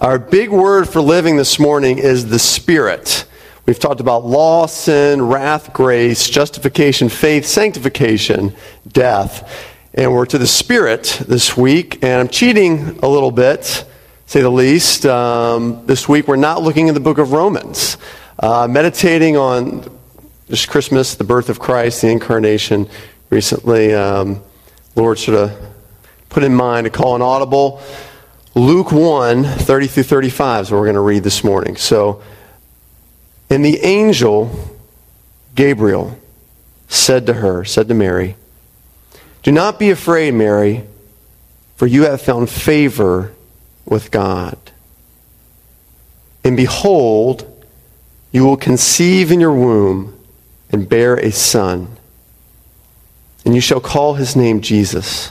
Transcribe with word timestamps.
Our 0.00 0.18
big 0.18 0.48
word 0.48 0.88
for 0.88 1.02
living 1.02 1.36
this 1.36 1.58
morning 1.58 1.98
is 1.98 2.30
the 2.30 2.38
Spirit. 2.38 3.26
We've 3.66 3.78
talked 3.78 4.00
about 4.00 4.24
law, 4.24 4.64
sin, 4.64 5.20
wrath, 5.20 5.74
grace, 5.74 6.30
justification, 6.30 7.10
faith, 7.10 7.44
sanctification, 7.44 8.54
death. 8.88 9.46
And 9.92 10.14
we're 10.14 10.24
to 10.24 10.38
the 10.38 10.46
Spirit 10.46 11.20
this 11.28 11.54
week. 11.54 12.02
And 12.02 12.18
I'm 12.18 12.28
cheating 12.28 12.98
a 13.02 13.08
little 13.08 13.30
bit, 13.30 13.84
say 14.24 14.40
the 14.40 14.48
least. 14.48 15.04
Um, 15.04 15.84
this 15.84 16.08
week 16.08 16.26
we're 16.26 16.36
not 16.36 16.62
looking 16.62 16.88
at 16.88 16.94
the 16.94 17.00
book 17.00 17.18
of 17.18 17.32
Romans. 17.32 17.98
Uh, 18.38 18.66
meditating 18.70 19.36
on 19.36 19.84
this 20.48 20.64
Christmas, 20.64 21.14
the 21.14 21.24
birth 21.24 21.50
of 21.50 21.58
Christ, 21.58 22.00
the 22.00 22.08
incarnation, 22.08 22.88
recently, 23.28 23.92
um, 23.92 24.40
Lord 24.96 25.18
sort 25.18 25.36
of 25.36 25.74
put 26.30 26.42
in 26.42 26.54
mind 26.54 26.86
to 26.86 26.90
call 26.90 27.16
an 27.16 27.20
audible. 27.20 27.82
Luke 28.54 28.90
1, 28.90 29.44
30 29.44 29.86
through 29.86 30.02
35 30.02 30.62
is 30.62 30.70
what 30.70 30.78
we're 30.78 30.86
going 30.86 30.94
to 30.94 31.00
read 31.00 31.22
this 31.22 31.44
morning. 31.44 31.76
So, 31.76 32.20
and 33.48 33.64
the 33.64 33.78
angel, 33.78 34.76
Gabriel, 35.54 36.18
said 36.88 37.26
to 37.26 37.34
her, 37.34 37.64
said 37.64 37.86
to 37.88 37.94
Mary, 37.94 38.34
Do 39.44 39.52
not 39.52 39.78
be 39.78 39.90
afraid, 39.90 40.34
Mary, 40.34 40.84
for 41.76 41.86
you 41.86 42.02
have 42.02 42.20
found 42.20 42.50
favor 42.50 43.32
with 43.84 44.10
God. 44.10 44.58
And 46.42 46.56
behold, 46.56 47.46
you 48.32 48.44
will 48.44 48.56
conceive 48.56 49.30
in 49.30 49.38
your 49.38 49.54
womb 49.54 50.18
and 50.70 50.88
bear 50.88 51.14
a 51.16 51.30
son, 51.30 51.96
and 53.44 53.54
you 53.54 53.60
shall 53.60 53.80
call 53.80 54.14
his 54.14 54.34
name 54.34 54.60
Jesus. 54.60 55.30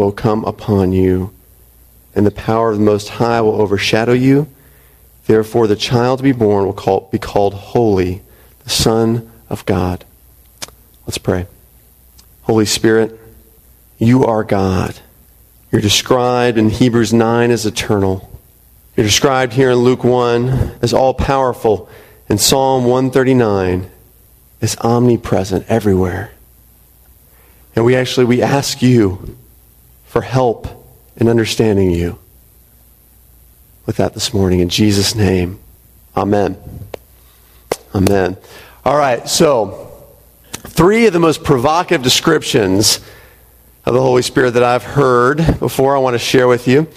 will 0.00 0.12
come 0.12 0.44
upon 0.44 0.92
you, 0.92 1.32
and 2.14 2.26
the 2.26 2.30
power 2.30 2.70
of 2.70 2.78
the 2.78 2.84
Most 2.84 3.08
High 3.08 3.40
will 3.40 3.60
overshadow 3.60 4.12
you. 4.12 4.48
Therefore, 5.26 5.66
the 5.66 5.76
child 5.76 6.18
to 6.18 6.22
be 6.22 6.32
born 6.32 6.66
will 6.66 6.72
call, 6.72 7.08
be 7.10 7.18
called 7.18 7.54
Holy, 7.54 8.22
the 8.64 8.70
Son 8.70 9.30
of 9.48 9.64
God. 9.66 10.04
Let's 11.06 11.18
pray. 11.18 11.46
Holy 12.42 12.66
Spirit, 12.66 13.18
you 13.98 14.24
are 14.24 14.44
God. 14.44 15.00
You're 15.72 15.80
described 15.80 16.58
in 16.58 16.70
Hebrews 16.70 17.12
9 17.12 17.50
as 17.50 17.66
eternal. 17.66 18.30
You're 18.96 19.06
described 19.06 19.54
here 19.54 19.70
in 19.70 19.78
Luke 19.78 20.04
1 20.04 20.78
as 20.82 20.94
all 20.94 21.14
powerful, 21.14 21.88
and 22.28 22.40
Psalm 22.40 22.84
139 22.84 23.90
as 24.60 24.76
omnipresent 24.78 25.66
everywhere. 25.68 26.32
And 27.74 27.84
we 27.84 27.94
actually 27.96 28.26
we 28.26 28.42
ask 28.42 28.80
you 28.80 29.36
for 30.06 30.22
help 30.22 30.66
in 31.16 31.28
understanding 31.28 31.90
you. 31.90 32.18
With 33.84 33.96
that 33.98 34.14
this 34.14 34.32
morning, 34.32 34.60
in 34.60 34.68
Jesus' 34.68 35.14
name, 35.14 35.60
amen. 36.16 36.56
Amen. 37.94 38.36
All 38.84 38.96
right, 38.96 39.28
so 39.28 39.92
three 40.52 41.06
of 41.06 41.12
the 41.12 41.20
most 41.20 41.44
provocative 41.44 42.02
descriptions 42.02 43.00
of 43.84 43.94
the 43.94 44.02
Holy 44.02 44.22
Spirit 44.22 44.52
that 44.52 44.64
I've 44.64 44.82
heard 44.82 45.38
before 45.58 45.96
I 45.96 46.00
want 46.00 46.14
to 46.14 46.18
share 46.18 46.48
with 46.48 46.66
you. 46.66 46.88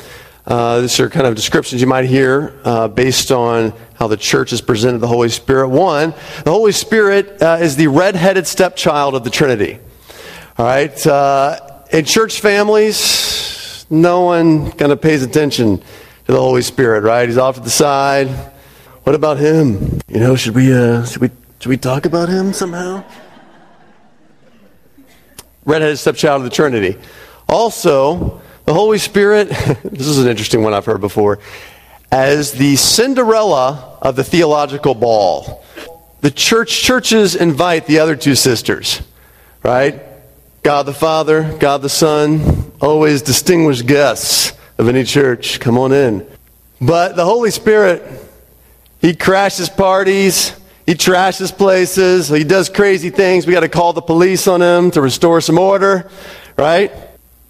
Uh, 0.48 0.82
these 0.82 1.00
are 1.00 1.10
kind 1.10 1.28
of 1.28 1.36
descriptions 1.36 1.80
you 1.80 1.88
might 1.88 2.06
hear 2.06 2.60
uh, 2.64 2.88
based 2.88 3.32
on 3.32 3.72
how 3.94 4.08
the 4.08 4.18
church 4.18 4.50
has 4.50 4.62
presented 4.62 4.98
the 4.98 5.08
Holy 5.08 5.30
Spirit. 5.30 5.68
One, 5.68 6.14
the 6.44 6.52
Holy 6.52 6.72
Spirit 6.72 7.40
uh, 7.42 7.60
is 7.62 7.76
the 7.76 7.88
red-headed 7.88 8.48
stepchild 8.48 9.14
of 9.14 9.24
the 9.24 9.30
Trinity. 9.30 9.78
All 10.58 10.66
right, 10.66 11.06
uh, 11.06 11.69
in 11.92 12.06
church 12.06 12.40
families, 12.40 13.86
no 13.90 14.22
one 14.22 14.72
kind 14.72 14.92
of 14.92 15.02
pays 15.02 15.24
attention 15.24 15.80
to 15.80 16.32
the 16.32 16.40
Holy 16.40 16.62
Spirit, 16.62 17.04
right? 17.04 17.28
He's 17.28 17.38
off 17.38 17.56
to 17.56 17.62
the 17.62 17.70
side. 17.70 18.28
What 19.04 19.16
about 19.16 19.38
him? 19.38 20.00
You 20.08 20.20
know, 20.20 20.36
should 20.36 20.54
we 20.54 20.72
uh, 20.72 21.06
should 21.06 21.22
we 21.22 21.32
should 21.60 21.70
we 21.70 21.78
talk 21.78 22.06
about 22.06 22.30
him 22.30 22.54
somehow? 22.54 23.04
Redheaded 25.66 25.98
stepchild 25.98 26.42
of 26.42 26.50
the 26.50 26.56
Trinity. 26.56 26.98
Also, 27.48 28.42
the 28.66 28.74
Holy 28.74 29.00
Spirit. 29.00 29.50
this 29.84 30.08
is 30.08 30.20
an 30.20 30.28
interesting 30.28 30.64
one 30.64 30.74
I've 30.74 30.86
heard 30.86 31.02
before. 31.02 31.40
As 32.12 32.52
the 32.52 32.76
Cinderella 32.76 33.98
of 34.02 34.16
the 34.16 34.24
theological 34.24 34.96
ball, 34.96 35.64
the 36.22 36.32
church 36.32 36.82
churches 36.82 37.36
invite 37.36 37.86
the 37.88 38.00
other 38.00 38.16
two 38.16 38.36
sisters, 38.36 39.02
right? 39.64 40.09
God 40.62 40.84
the 40.84 40.94
Father, 40.94 41.56
God 41.60 41.82
the 41.82 41.90
Son, 41.90 42.72
always 42.82 43.22
distinguished 43.22 43.88
guests 43.88 44.54
of 44.78 44.90
any 44.90 45.04
church. 45.04 45.60
Come 45.60 45.78
on 45.78 45.92
in. 45.92 46.28
But 46.82 47.16
the 47.16 47.26
Holy 47.26 47.52
Spirit, 47.52 48.04
He 49.00 49.16
crashes 49.16 49.70
parties, 49.70 50.54
He 50.86 50.96
trashes 50.96 51.56
places, 51.56 52.28
He 52.28 52.44
does 52.44 52.70
crazy 52.70 53.10
things. 53.10 53.48
We 53.48 53.54
got 53.54 53.62
to 53.62 53.70
call 53.70 53.94
the 53.94 54.02
police 54.02 54.48
on 54.48 54.62
Him 54.62 54.92
to 54.92 55.02
restore 55.02 55.42
some 55.42 55.58
order, 55.58 56.10
right? 56.58 56.92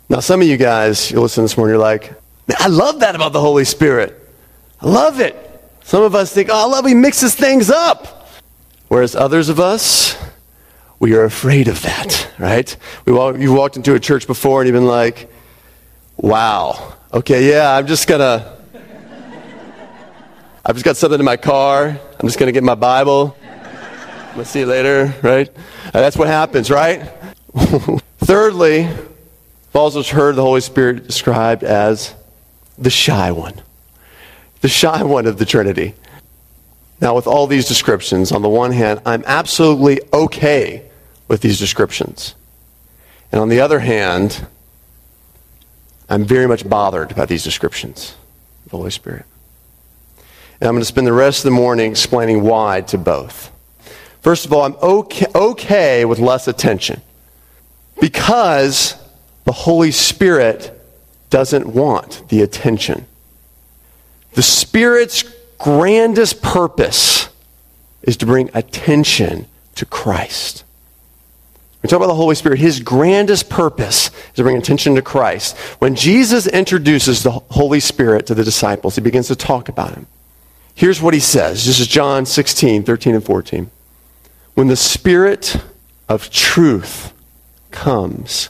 Now, 0.07 0.19
some 0.19 0.41
of 0.41 0.47
you 0.47 0.57
guys, 0.57 1.11
you 1.11 1.21
listen 1.21 1.43
this 1.43 1.57
morning, 1.57 1.73
you're 1.73 1.81
like, 1.81 2.13
I 2.57 2.67
love 2.67 3.01
that 3.01 3.15
about 3.15 3.33
the 3.33 3.41
Holy 3.41 3.65
Spirit. 3.65 4.15
I 4.81 4.87
love 4.87 5.19
it. 5.19 5.35
Some 5.83 6.03
of 6.03 6.15
us 6.15 6.33
think, 6.33 6.49
oh, 6.51 6.65
I 6.65 6.65
love 6.65 6.85
He 6.85 6.93
mixes 6.93 7.35
things 7.35 7.69
up. 7.69 8.27
Whereas 8.87 9.15
others 9.15 9.49
of 9.49 9.59
us, 9.59 10.18
we 10.99 11.15
are 11.15 11.23
afraid 11.23 11.67
of 11.67 11.81
that, 11.83 12.29
right? 12.37 12.75
We 13.05 13.13
walk, 13.13 13.37
you 13.37 13.53
walked 13.53 13.77
into 13.77 13.95
a 13.95 13.99
church 13.99 14.27
before 14.27 14.61
and 14.61 14.67
you've 14.67 14.75
been 14.75 14.85
like, 14.85 15.31
wow, 16.17 16.95
okay, 17.13 17.49
yeah, 17.49 17.73
I'm 17.73 17.87
just 17.87 18.07
gonna, 18.07 18.57
I've 20.65 20.75
just 20.75 20.85
got 20.85 20.97
something 20.97 21.19
in 21.19 21.25
my 21.25 21.37
car. 21.37 21.87
I'm 21.87 22.27
just 22.27 22.37
gonna 22.37 22.51
get 22.51 22.63
my 22.63 22.75
Bible. 22.75 23.35
I'm 23.41 24.31
gonna 24.31 24.45
see 24.45 24.59
you 24.59 24.65
later, 24.65 25.13
right? 25.23 25.49
Uh, 25.85 25.91
that's 25.93 26.17
what 26.17 26.27
happens, 26.27 26.69
right? 26.69 27.09
Thirdly, 28.19 28.83
I've 28.83 29.75
also 29.75 30.03
heard 30.03 30.35
the 30.35 30.41
Holy 30.41 30.61
Spirit 30.61 31.07
described 31.07 31.63
as 31.63 32.13
the 32.77 32.89
shy 32.89 33.31
one, 33.31 33.61
the 34.59 34.67
shy 34.67 35.03
one 35.03 35.27
of 35.27 35.37
the 35.37 35.45
Trinity. 35.45 35.95
Now, 37.01 37.15
with 37.15 37.27
all 37.27 37.47
these 37.47 37.65
descriptions, 37.65 38.33
on 38.33 38.41
the 38.41 38.49
one 38.49 38.73
hand, 38.73 39.01
I'm 39.05 39.23
absolutely 39.25 40.01
okay 40.11 40.88
with 41.29 41.39
these 41.39 41.57
descriptions. 41.57 42.35
And 43.31 43.39
on 43.39 43.47
the 43.47 43.61
other 43.61 43.79
hand, 43.79 44.45
I'm 46.09 46.25
very 46.25 46.47
much 46.47 46.67
bothered 46.67 47.11
about 47.11 47.29
these 47.29 47.43
descriptions 47.43 48.15
of 48.65 48.71
the 48.71 48.77
Holy 48.77 48.91
Spirit. 48.91 49.25
And 50.59 50.67
I'm 50.67 50.73
going 50.73 50.81
to 50.81 50.85
spend 50.85 51.07
the 51.07 51.13
rest 51.13 51.39
of 51.39 51.43
the 51.45 51.55
morning 51.55 51.91
explaining 51.91 52.41
why 52.41 52.81
to 52.81 52.97
both. 52.97 53.51
First 54.21 54.45
of 54.45 54.51
all, 54.51 54.63
I'm 54.63 54.75
okay, 54.81 55.27
okay 55.33 56.03
with 56.03 56.19
less 56.19 56.47
attention 56.47 57.01
because 58.01 58.95
the 59.45 59.51
Holy 59.51 59.91
Spirit 59.91 60.75
doesn't 61.29 61.67
want 61.67 62.27
the 62.29 62.41
attention. 62.41 63.05
The 64.33 64.41
Spirit's 64.41 65.23
grandest 65.59 66.41
purpose 66.41 67.29
is 68.01 68.17
to 68.17 68.25
bring 68.25 68.49
attention 68.53 69.47
to 69.75 69.85
Christ. 69.85 70.63
We 71.81 71.87
talk 71.87 71.97
about 71.97 72.07
the 72.07 72.15
Holy 72.15 72.35
Spirit. 72.35 72.59
His 72.59 72.81
grandest 72.81 73.49
purpose 73.49 74.07
is 74.07 74.33
to 74.35 74.43
bring 74.43 74.57
attention 74.57 74.95
to 74.95 75.01
Christ. 75.01 75.57
When 75.79 75.95
Jesus 75.95 76.45
introduces 76.45 77.23
the 77.23 77.31
Holy 77.31 77.79
Spirit 77.79 78.25
to 78.27 78.35
the 78.35 78.43
disciples, 78.43 78.95
he 78.95 79.01
begins 79.01 79.27
to 79.29 79.35
talk 79.35 79.69
about 79.69 79.93
him. 79.93 80.07
Here's 80.75 81.01
what 81.01 81.13
he 81.13 81.19
says. 81.19 81.65
This 81.65 81.79
is 81.79 81.87
John 81.87 82.25
16, 82.25 82.83
13, 82.83 83.15
and 83.15 83.23
14. 83.23 83.71
When 84.55 84.67
the 84.67 84.75
Spirit 84.75 85.61
of 86.09 86.29
truth 86.29 87.13
comes, 87.71 88.49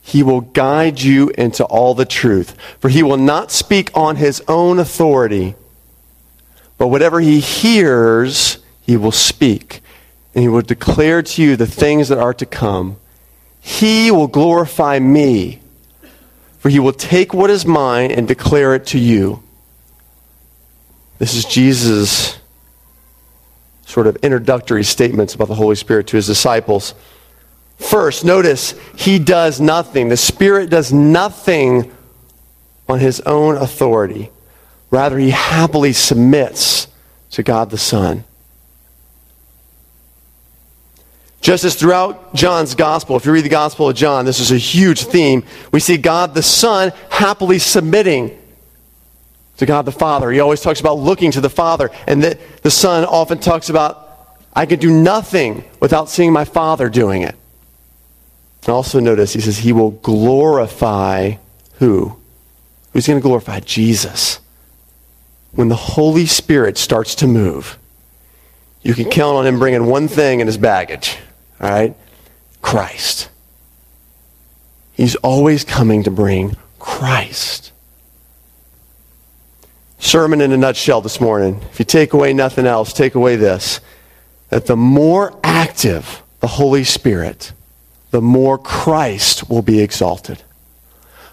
he 0.00 0.24
will 0.24 0.40
guide 0.40 1.00
you 1.00 1.30
into 1.38 1.64
all 1.64 1.94
the 1.94 2.04
truth. 2.04 2.56
For 2.80 2.88
he 2.88 3.02
will 3.02 3.16
not 3.16 3.52
speak 3.52 3.96
on 3.96 4.16
his 4.16 4.42
own 4.48 4.80
authority, 4.80 5.54
but 6.78 6.88
whatever 6.88 7.20
he 7.20 7.38
hears, 7.38 8.58
he 8.80 8.96
will 8.96 9.12
speak 9.12 9.82
and 10.34 10.42
he 10.42 10.48
will 10.48 10.62
declare 10.62 11.22
to 11.22 11.42
you 11.42 11.56
the 11.56 11.66
things 11.66 12.08
that 12.08 12.18
are 12.18 12.34
to 12.34 12.46
come. 12.46 12.96
He 13.60 14.10
will 14.10 14.28
glorify 14.28 14.98
me, 14.98 15.60
for 16.58 16.68
he 16.68 16.78
will 16.78 16.92
take 16.92 17.34
what 17.34 17.50
is 17.50 17.66
mine 17.66 18.10
and 18.10 18.26
declare 18.28 18.74
it 18.74 18.86
to 18.86 18.98
you. 18.98 19.42
This 21.18 21.34
is 21.34 21.44
Jesus' 21.44 22.38
sort 23.84 24.06
of 24.06 24.16
introductory 24.16 24.84
statements 24.84 25.34
about 25.34 25.48
the 25.48 25.54
Holy 25.54 25.74
Spirit 25.74 26.06
to 26.08 26.16
his 26.16 26.26
disciples. 26.26 26.94
First, 27.76 28.24
notice 28.24 28.74
he 28.96 29.18
does 29.18 29.60
nothing. 29.60 30.08
The 30.08 30.16
Spirit 30.16 30.70
does 30.70 30.92
nothing 30.92 31.92
on 32.88 33.00
his 33.00 33.20
own 33.20 33.56
authority. 33.56 34.30
Rather, 34.90 35.18
he 35.18 35.30
happily 35.30 35.92
submits 35.92 36.88
to 37.30 37.42
God 37.42 37.70
the 37.70 37.78
Son. 37.78 38.24
Just 41.40 41.64
as 41.64 41.74
throughout 41.74 42.34
John's 42.34 42.74
gospel, 42.74 43.16
if 43.16 43.24
you 43.24 43.32
read 43.32 43.44
the 43.44 43.48
gospel 43.48 43.88
of 43.88 43.96
John, 43.96 44.26
this 44.26 44.40
is 44.40 44.52
a 44.52 44.58
huge 44.58 45.04
theme. 45.04 45.42
We 45.72 45.80
see 45.80 45.96
God 45.96 46.34
the 46.34 46.42
Son 46.42 46.92
happily 47.08 47.58
submitting 47.58 48.38
to 49.56 49.66
God 49.66 49.82
the 49.82 49.92
Father. 49.92 50.30
He 50.30 50.40
always 50.40 50.60
talks 50.60 50.80
about 50.80 50.98
looking 50.98 51.30
to 51.32 51.40
the 51.40 51.50
Father, 51.50 51.90
and 52.06 52.22
that 52.24 52.38
the 52.62 52.70
Son 52.70 53.04
often 53.04 53.38
talks 53.38 53.70
about, 53.70 54.36
I 54.52 54.66
can 54.66 54.78
do 54.78 54.90
nothing 54.90 55.64
without 55.80 56.10
seeing 56.10 56.32
my 56.32 56.44
Father 56.44 56.90
doing 56.90 57.22
it. 57.22 57.36
And 58.62 58.70
also 58.70 59.00
notice 59.00 59.32
he 59.32 59.40
says 59.40 59.58
he 59.58 59.72
will 59.72 59.92
glorify 59.92 61.36
who? 61.74 62.18
Who's 62.92 63.06
going 63.06 63.18
to 63.18 63.22
glorify? 63.22 63.60
Jesus. 63.60 64.40
When 65.52 65.68
the 65.68 65.76
Holy 65.76 66.26
Spirit 66.26 66.76
starts 66.76 67.14
to 67.16 67.26
move, 67.26 67.78
you 68.82 68.94
can 68.94 69.08
count 69.10 69.36
on 69.36 69.46
him 69.46 69.58
bringing 69.58 69.86
one 69.86 70.08
thing 70.08 70.40
in 70.40 70.46
his 70.46 70.58
baggage. 70.58 71.16
All 71.60 71.70
right? 71.70 71.96
Christ. 72.62 73.28
He's 74.92 75.16
always 75.16 75.64
coming 75.64 76.02
to 76.04 76.10
bring 76.10 76.56
Christ. 76.78 77.72
Sermon 79.98 80.40
in 80.40 80.52
a 80.52 80.56
nutshell 80.56 81.00
this 81.00 81.20
morning. 81.20 81.60
If 81.70 81.78
you 81.78 81.84
take 81.84 82.12
away 82.12 82.32
nothing 82.32 82.66
else, 82.66 82.92
take 82.92 83.14
away 83.14 83.36
this 83.36 83.80
that 84.48 84.66
the 84.66 84.76
more 84.76 85.38
active 85.44 86.22
the 86.40 86.48
Holy 86.48 86.82
Spirit, 86.84 87.52
the 88.10 88.20
more 88.20 88.58
Christ 88.58 89.48
will 89.48 89.62
be 89.62 89.80
exalted. 89.80 90.42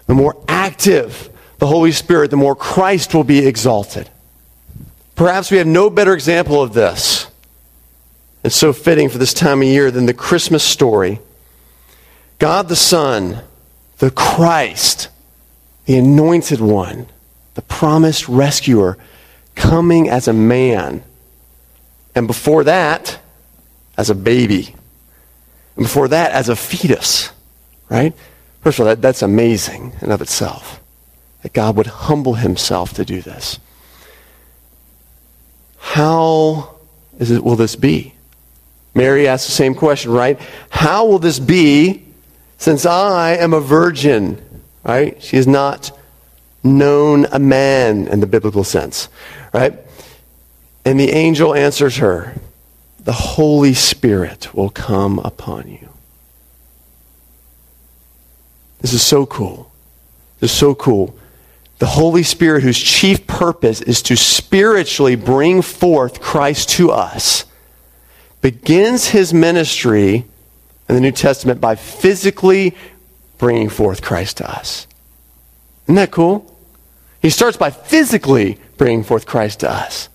The 0.06 0.14
more 0.14 0.36
active 0.46 1.28
the 1.58 1.66
Holy 1.66 1.90
Spirit, 1.90 2.30
the 2.30 2.36
more 2.36 2.54
Christ 2.54 3.14
will 3.14 3.24
be 3.24 3.46
exalted. 3.46 4.08
Perhaps 5.16 5.50
we 5.50 5.58
have 5.58 5.66
no 5.66 5.90
better 5.90 6.14
example 6.14 6.62
of 6.62 6.72
this 6.72 7.17
it's 8.44 8.56
so 8.56 8.72
fitting 8.72 9.08
for 9.08 9.18
this 9.18 9.34
time 9.34 9.62
of 9.62 9.68
year 9.68 9.90
than 9.90 10.06
the 10.06 10.14
Christmas 10.14 10.62
story. 10.62 11.20
God 12.38 12.68
the 12.68 12.76
Son, 12.76 13.42
the 13.98 14.10
Christ, 14.10 15.08
the 15.86 15.96
anointed 15.98 16.60
one, 16.60 17.06
the 17.54 17.62
promised 17.62 18.28
rescuer, 18.28 18.96
coming 19.54 20.08
as 20.08 20.28
a 20.28 20.32
man. 20.32 21.02
And 22.14 22.26
before 22.26 22.64
that, 22.64 23.18
as 23.96 24.08
a 24.08 24.14
baby. 24.14 24.74
And 25.74 25.84
before 25.84 26.08
that, 26.08 26.30
as 26.30 26.48
a 26.48 26.56
fetus. 26.56 27.30
Right? 27.88 28.14
First 28.62 28.78
of 28.78 28.86
all, 28.86 28.94
that, 28.94 29.02
that's 29.02 29.22
amazing 29.22 29.94
in 30.00 30.12
of 30.12 30.22
itself. 30.22 30.80
That 31.42 31.52
God 31.52 31.76
would 31.76 31.86
humble 31.86 32.34
himself 32.34 32.92
to 32.94 33.04
do 33.04 33.20
this. 33.20 33.58
How 35.78 36.76
it, 37.18 37.42
will 37.42 37.56
this 37.56 37.74
be? 37.74 38.14
Mary 38.98 39.28
asked 39.28 39.46
the 39.46 39.52
same 39.52 39.76
question, 39.76 40.10
right? 40.10 40.40
How 40.70 41.06
will 41.06 41.20
this 41.20 41.38
be 41.38 42.04
since 42.56 42.84
I 42.84 43.36
am 43.36 43.54
a 43.54 43.60
virgin? 43.60 44.44
Right? 44.82 45.22
She 45.22 45.36
has 45.36 45.46
not 45.46 45.96
known 46.64 47.26
a 47.26 47.38
man 47.38 48.08
in 48.08 48.18
the 48.18 48.26
biblical 48.26 48.64
sense, 48.64 49.08
right? 49.54 49.78
And 50.84 50.98
the 50.98 51.10
angel 51.10 51.54
answers 51.54 51.98
her, 51.98 52.34
The 52.98 53.12
Holy 53.12 53.72
Spirit 53.72 54.52
will 54.52 54.70
come 54.70 55.20
upon 55.20 55.68
you. 55.68 55.90
This 58.80 58.92
is 58.92 59.02
so 59.02 59.26
cool. 59.26 59.70
This 60.40 60.50
is 60.50 60.58
so 60.58 60.74
cool. 60.74 61.16
The 61.78 61.86
Holy 61.86 62.24
Spirit, 62.24 62.64
whose 62.64 62.78
chief 62.78 63.28
purpose 63.28 63.80
is 63.80 64.02
to 64.02 64.16
spiritually 64.16 65.14
bring 65.14 65.62
forth 65.62 66.20
Christ 66.20 66.70
to 66.70 66.90
us 66.90 67.44
begins 68.40 69.08
his 69.08 69.34
ministry 69.34 70.24
in 70.88 70.94
the 70.94 71.00
New 71.00 71.12
Testament 71.12 71.60
by 71.60 71.74
physically 71.74 72.76
bringing 73.38 73.68
forth 73.68 74.02
Christ 74.02 74.38
to 74.38 74.50
us. 74.50 74.86
Isn't 75.84 75.96
that 75.96 76.10
cool? 76.10 76.54
He 77.20 77.30
starts 77.30 77.56
by 77.56 77.70
physically 77.70 78.58
bringing 78.76 79.02
forth 79.02 79.26
Christ 79.26 79.60
to 79.60 79.70
us. 79.70 80.08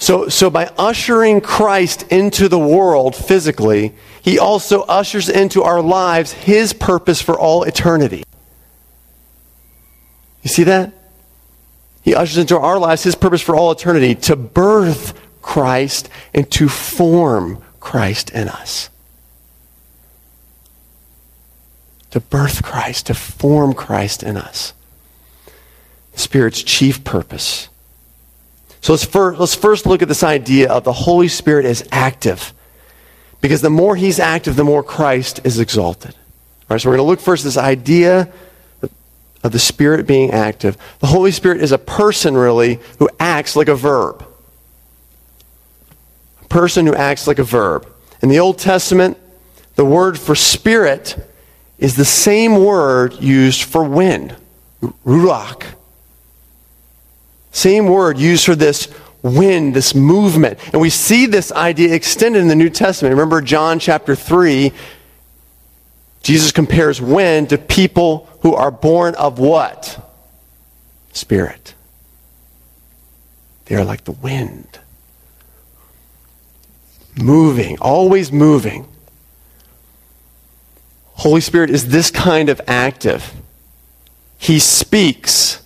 So, 0.00 0.28
so 0.28 0.48
by 0.48 0.70
ushering 0.78 1.40
Christ 1.40 2.04
into 2.10 2.48
the 2.48 2.58
world 2.58 3.16
physically, 3.16 3.94
he 4.22 4.38
also 4.38 4.82
ushers 4.82 5.28
into 5.28 5.64
our 5.64 5.82
lives 5.82 6.32
his 6.32 6.72
purpose 6.72 7.20
for 7.20 7.38
all 7.38 7.64
eternity. 7.64 8.22
You 10.42 10.50
see 10.50 10.64
that? 10.64 10.92
He 12.02 12.14
ushers 12.14 12.38
into 12.38 12.56
our 12.56 12.78
lives 12.78 13.02
his 13.02 13.16
purpose 13.16 13.42
for 13.42 13.56
all 13.56 13.72
eternity 13.72 14.14
to 14.14 14.36
birth 14.36 15.18
Christ 15.48 16.10
and 16.34 16.50
to 16.50 16.68
form 16.68 17.62
Christ 17.80 18.28
in 18.28 18.48
us. 18.48 18.90
To 22.10 22.20
birth 22.20 22.62
Christ, 22.62 23.06
to 23.06 23.14
form 23.14 23.72
Christ 23.72 24.22
in 24.22 24.36
us. 24.36 24.74
The 26.12 26.18
Spirit's 26.18 26.62
chief 26.62 27.02
purpose. 27.02 27.70
So 28.82 28.92
let's 28.92 29.06
first, 29.06 29.40
let's 29.40 29.54
first 29.54 29.86
look 29.86 30.02
at 30.02 30.08
this 30.08 30.22
idea 30.22 30.70
of 30.70 30.84
the 30.84 30.92
Holy 30.92 31.28
Spirit 31.28 31.64
as 31.64 31.82
active. 31.90 32.52
Because 33.40 33.62
the 33.62 33.70
more 33.70 33.96
he's 33.96 34.18
active, 34.18 34.54
the 34.54 34.64
more 34.64 34.82
Christ 34.82 35.40
is 35.44 35.58
exalted. 35.58 36.14
All 36.14 36.74
right, 36.74 36.80
so 36.80 36.90
we're 36.90 36.96
going 36.96 37.06
to 37.06 37.10
look 37.10 37.20
first 37.20 37.44
at 37.44 37.48
this 37.48 37.56
idea 37.56 38.30
of 39.42 39.52
the 39.52 39.58
Spirit 39.58 40.06
being 40.06 40.30
active. 40.30 40.76
The 40.98 41.06
Holy 41.06 41.30
Spirit 41.30 41.62
is 41.62 41.72
a 41.72 41.78
person, 41.78 42.36
really, 42.36 42.80
who 42.98 43.08
acts 43.18 43.56
like 43.56 43.68
a 43.68 43.74
verb 43.74 44.27
person 46.48 46.86
who 46.86 46.94
acts 46.94 47.26
like 47.26 47.38
a 47.38 47.44
verb. 47.44 47.86
In 48.22 48.28
the 48.28 48.38
Old 48.38 48.58
Testament, 48.58 49.18
the 49.76 49.84
word 49.84 50.18
for 50.18 50.34
spirit 50.34 51.16
is 51.78 51.96
the 51.96 52.04
same 52.04 52.64
word 52.64 53.14
used 53.14 53.62
for 53.62 53.84
wind, 53.84 54.34
ruach. 55.06 55.64
Same 57.52 57.86
word 57.86 58.18
used 58.18 58.44
for 58.44 58.54
this 58.54 58.88
wind, 59.22 59.74
this 59.74 59.94
movement. 59.94 60.58
And 60.72 60.80
we 60.80 60.90
see 60.90 61.26
this 61.26 61.52
idea 61.52 61.94
extended 61.94 62.40
in 62.40 62.48
the 62.48 62.56
New 62.56 62.70
Testament. 62.70 63.12
Remember 63.12 63.40
John 63.40 63.78
chapter 63.78 64.14
3, 64.14 64.72
Jesus 66.22 66.52
compares 66.52 67.00
wind 67.00 67.50
to 67.50 67.58
people 67.58 68.28
who 68.42 68.54
are 68.54 68.70
born 68.70 69.14
of 69.14 69.38
what? 69.38 70.04
Spirit. 71.12 71.74
They 73.66 73.76
are 73.76 73.84
like 73.84 74.04
the 74.04 74.12
wind 74.12 74.80
moving, 77.20 77.78
always 77.80 78.32
moving. 78.32 78.86
Holy 81.14 81.40
Spirit 81.40 81.70
is 81.70 81.88
this 81.88 82.10
kind 82.10 82.48
of 82.48 82.60
active. 82.66 83.34
He 84.38 84.58
speaks. 84.58 85.60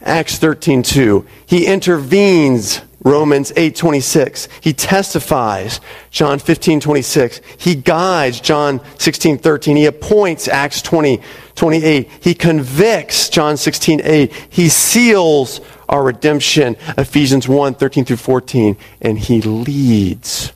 Acts 0.00 0.38
13:2. 0.38 1.26
He 1.46 1.66
intervenes. 1.66 2.80
Romans 3.04 3.52
8:26. 3.56 4.48
He 4.60 4.72
testifies. 4.72 5.80
John 6.10 6.38
15:26. 6.38 7.40
He 7.58 7.74
guides. 7.74 8.40
John 8.40 8.80
16:13. 8.96 9.76
He 9.76 9.86
appoints. 9.86 10.48
Acts 10.48 10.80
20:28. 10.80 12.08
He 12.20 12.34
convicts. 12.34 13.28
John 13.28 13.56
16:8. 13.56 14.32
He 14.48 14.68
seals 14.68 15.60
our 15.88 16.02
redemption. 16.02 16.76
Ephesians 16.96 17.48
1:13 17.48 18.04
through 18.04 18.16
14. 18.16 18.76
And 19.00 19.18
he 19.18 19.42
leads. 19.42 20.52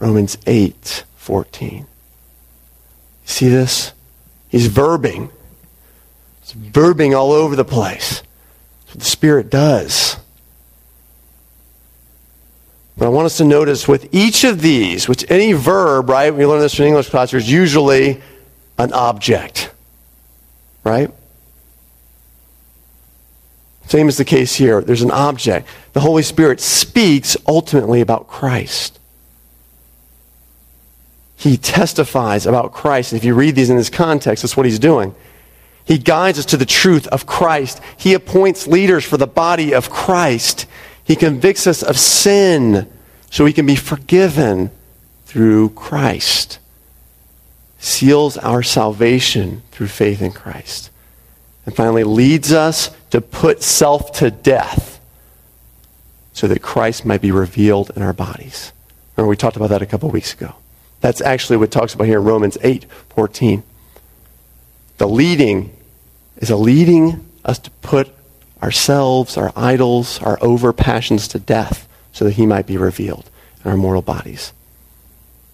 Romans 0.00 0.38
8 0.46 1.04
14. 1.16 1.86
See 3.24 3.48
this? 3.48 3.92
He's 4.48 4.68
verbing. 4.68 5.30
He's 6.40 6.54
verbing 6.54 7.16
all 7.16 7.30
over 7.30 7.54
the 7.54 7.64
place. 7.64 8.22
That's 8.80 8.94
what 8.94 8.98
the 8.98 9.04
Spirit 9.04 9.50
does. 9.50 10.16
But 12.96 13.06
I 13.06 13.08
want 13.10 13.26
us 13.26 13.36
to 13.36 13.44
notice 13.44 13.86
with 13.86 14.08
each 14.12 14.42
of 14.44 14.62
these, 14.62 15.08
which 15.08 15.30
any 15.30 15.52
verb, 15.52 16.08
right, 16.10 16.34
we 16.34 16.44
learn 16.44 16.60
this 16.60 16.74
from 16.74 16.86
English 16.86 17.10
class, 17.10 17.30
there's 17.30 17.50
usually 17.50 18.20
an 18.78 18.92
object. 18.92 19.70
Right? 20.82 21.10
Same 23.86 24.08
is 24.08 24.16
the 24.16 24.24
case 24.24 24.54
here. 24.54 24.80
There's 24.80 25.02
an 25.02 25.10
object. 25.10 25.68
The 25.92 26.00
Holy 26.00 26.22
Spirit 26.22 26.60
speaks 26.60 27.36
ultimately 27.46 28.00
about 28.00 28.28
Christ 28.28 28.99
he 31.40 31.56
testifies 31.56 32.44
about 32.44 32.74
Christ. 32.74 33.12
And 33.12 33.18
If 33.18 33.24
you 33.24 33.34
read 33.34 33.54
these 33.54 33.70
in 33.70 33.78
this 33.78 33.88
context, 33.88 34.42
that's 34.42 34.58
what 34.58 34.66
he's 34.66 34.78
doing. 34.78 35.14
He 35.86 35.96
guides 35.96 36.38
us 36.38 36.44
to 36.46 36.58
the 36.58 36.66
truth 36.66 37.06
of 37.06 37.24
Christ. 37.24 37.80
He 37.96 38.12
appoints 38.12 38.66
leaders 38.66 39.06
for 39.06 39.16
the 39.16 39.26
body 39.26 39.72
of 39.72 39.88
Christ. 39.88 40.66
He 41.02 41.16
convicts 41.16 41.66
us 41.66 41.82
of 41.82 41.98
sin 41.98 42.92
so 43.30 43.44
we 43.44 43.54
can 43.54 43.64
be 43.64 43.74
forgiven 43.74 44.70
through 45.24 45.70
Christ. 45.70 46.58
Seals 47.78 48.36
our 48.36 48.62
salvation 48.62 49.62
through 49.70 49.88
faith 49.88 50.20
in 50.20 50.32
Christ. 50.32 50.90
And 51.64 51.74
finally, 51.74 52.04
leads 52.04 52.52
us 52.52 52.90
to 53.12 53.22
put 53.22 53.62
self 53.62 54.12
to 54.18 54.30
death 54.30 55.00
so 56.34 56.46
that 56.48 56.60
Christ 56.60 57.06
might 57.06 57.22
be 57.22 57.32
revealed 57.32 57.92
in 57.96 58.02
our 58.02 58.12
bodies. 58.12 58.74
Remember, 59.16 59.30
we 59.30 59.36
talked 59.36 59.56
about 59.56 59.70
that 59.70 59.80
a 59.80 59.86
couple 59.86 60.10
weeks 60.10 60.34
ago. 60.34 60.56
That's 61.00 61.20
actually 61.20 61.56
what 61.56 61.70
talks 61.70 61.94
about 61.94 62.06
here 62.06 62.18
in 62.18 62.24
Romans 62.24 62.58
8 62.62 62.84
14. 63.10 63.62
The 64.98 65.08
leading 65.08 65.74
is 66.36 66.50
a 66.50 66.56
leading 66.56 67.26
us 67.44 67.58
to 67.60 67.70
put 67.82 68.10
ourselves, 68.62 69.36
our 69.36 69.52
idols, 69.56 70.20
our 70.22 70.38
over 70.42 70.72
passions 70.72 71.26
to 71.28 71.38
death 71.38 71.88
so 72.12 72.24
that 72.24 72.32
he 72.32 72.46
might 72.46 72.66
be 72.66 72.76
revealed 72.76 73.30
in 73.64 73.70
our 73.70 73.76
mortal 73.76 74.02
bodies. 74.02 74.52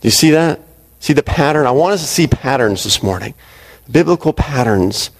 Do 0.00 0.08
you 0.08 0.12
see 0.12 0.30
that? 0.30 0.60
See 1.00 1.12
the 1.12 1.22
pattern? 1.22 1.66
I 1.66 1.70
want 1.70 1.94
us 1.94 2.00
to 2.00 2.06
see 2.06 2.26
patterns 2.26 2.84
this 2.84 3.02
morning. 3.02 3.34
Biblical 3.90 4.32
patterns 4.32 5.10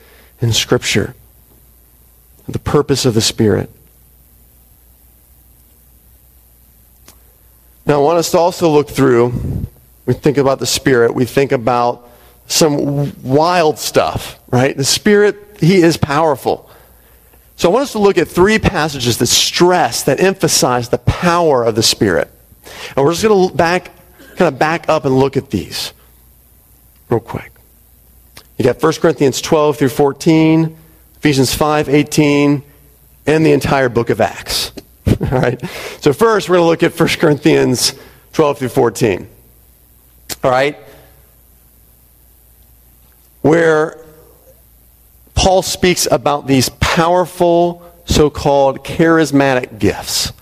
in 0.41 0.53
Scripture. 0.53 1.15
The 2.49 2.59
purpose 2.59 3.05
of 3.05 3.15
the 3.15 3.21
Spirit. 3.21 3.71
Now, 7.85 7.95
I 7.95 8.05
want 8.05 8.19
us 8.19 8.33
to 8.33 8.39
also 8.39 8.69
look 8.69 8.89
through, 8.89 9.67
we 10.07 10.15
think 10.15 10.39
about 10.39 10.61
the 10.61 10.67
Spirit, 10.67 11.15
we 11.15 11.25
think 11.25 11.53
about 11.53 12.09
some 12.47 13.23
wild 13.23 13.79
stuff, 13.79 14.39
right? 14.51 14.77
The 14.77 14.85
Spirit, 14.85 15.59
He 15.61 15.83
is 15.83 15.97
powerful. 15.97 16.71
So 17.57 17.71
I 17.71 17.73
want 17.73 17.85
us 17.85 17.93
to 17.93 17.99
look 17.99 18.19
at 18.19 18.29
three 18.29 18.59
passages 18.59 19.19
that 19.19 19.27
stress, 19.27 20.03
that 20.05 20.21
emphasize 20.21 20.91
the 20.91 20.99
power 20.99 21.65
of 21.65 21.75
the 21.75 21.83
Spirit. 21.83 22.31
And 22.97 23.05
we're 23.05 23.13
just 23.13 23.23
going 23.23 23.51
to 23.51 23.55
back, 23.55 23.91
kind 24.37 24.53
of 24.53 24.59
back 24.59 24.89
up 24.89 25.05
and 25.05 25.19
look 25.19 25.37
at 25.37 25.51
these 25.51 25.93
real 27.09 27.21
quick. 27.21 27.53
You 28.59 28.65
got 28.65 28.83
1 28.83 28.93
Corinthians 28.95 29.41
12 29.41 29.79
through 29.79 29.89
14, 29.89 30.77
Ephesians 31.17 31.55
5, 31.55 31.89
18, 31.89 32.63
and 33.27 33.47
the 33.47 33.53
entire 33.53 33.89
book 33.89 34.11
of 34.11 34.21
Acts. 34.21 34.73
All 35.21 35.27
right? 35.27 35.61
So 36.01 36.13
first, 36.13 36.49
we're 36.49 36.57
going 36.57 36.65
to 36.65 36.69
look 36.69 36.83
at 36.83 36.99
1 36.99 37.09
Corinthians 37.19 37.95
12 38.33 38.59
through 38.59 38.69
14. 38.69 39.29
All 40.43 40.51
right? 40.51 40.77
Where 43.43 44.05
Paul 45.35 45.63
speaks 45.63 46.09
about 46.11 46.47
these 46.47 46.69
powerful 46.81 47.83
so 48.07 48.31
called 48.31 48.85
charismatic 48.85 49.79
gifts. 49.79 50.33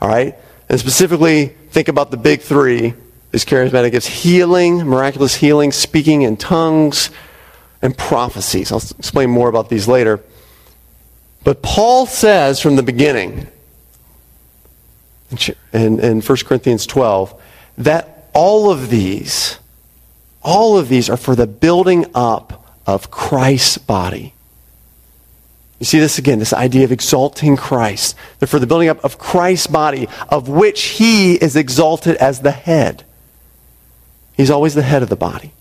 All 0.00 0.08
right? 0.08 0.36
And 0.68 0.78
specifically, 0.78 1.46
think 1.70 1.88
about 1.88 2.10
the 2.10 2.16
big 2.16 2.40
three 2.40 2.94
these 3.34 3.44
charismatic 3.44 3.90
gifts 3.90 4.06
healing, 4.06 4.86
miraculous 4.86 5.34
healing, 5.34 5.72
speaking 5.72 6.22
in 6.22 6.36
tongues, 6.36 7.10
and 7.82 7.98
prophecies. 7.98 8.70
I'll 8.70 8.78
explain 8.78 9.28
more 9.28 9.48
about 9.48 9.68
these 9.68 9.88
later. 9.88 10.20
But 11.42 11.60
Paul 11.60 12.06
says 12.06 12.60
from 12.60 12.76
the 12.76 12.84
beginning 12.84 13.48
in, 15.72 15.98
in 15.98 16.20
1 16.20 16.38
Corinthians 16.44 16.86
12 16.86 17.42
that 17.78 18.13
all 18.34 18.70
of 18.70 18.90
these, 18.90 19.58
all 20.42 20.76
of 20.76 20.88
these 20.88 21.08
are 21.08 21.16
for 21.16 21.34
the 21.34 21.46
building 21.46 22.06
up 22.14 22.66
of 22.86 23.10
Christ's 23.10 23.78
body. 23.78 24.34
You 25.78 25.86
see 25.86 25.98
this 25.98 26.18
again, 26.18 26.38
this 26.38 26.52
idea 26.52 26.84
of 26.84 26.92
exalting 26.92 27.56
Christ. 27.56 28.16
They're 28.38 28.46
for 28.46 28.58
the 28.58 28.66
building 28.66 28.88
up 28.88 29.04
of 29.04 29.18
Christ's 29.18 29.66
body, 29.66 30.08
of 30.28 30.48
which 30.48 30.82
he 30.82 31.34
is 31.34 31.56
exalted 31.56 32.16
as 32.16 32.40
the 32.40 32.52
head. 32.52 33.04
He's 34.36 34.50
always 34.50 34.74
the 34.74 34.82
head 34.82 35.02
of 35.02 35.08
the 35.08 35.16
body. 35.16 35.52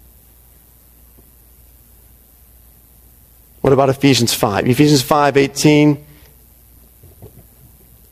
What 3.62 3.72
about 3.72 3.90
Ephesians 3.90 4.34
5? 4.34 4.68
Ephesians 4.68 5.02
5 5.02 5.38
18. 5.38 6.06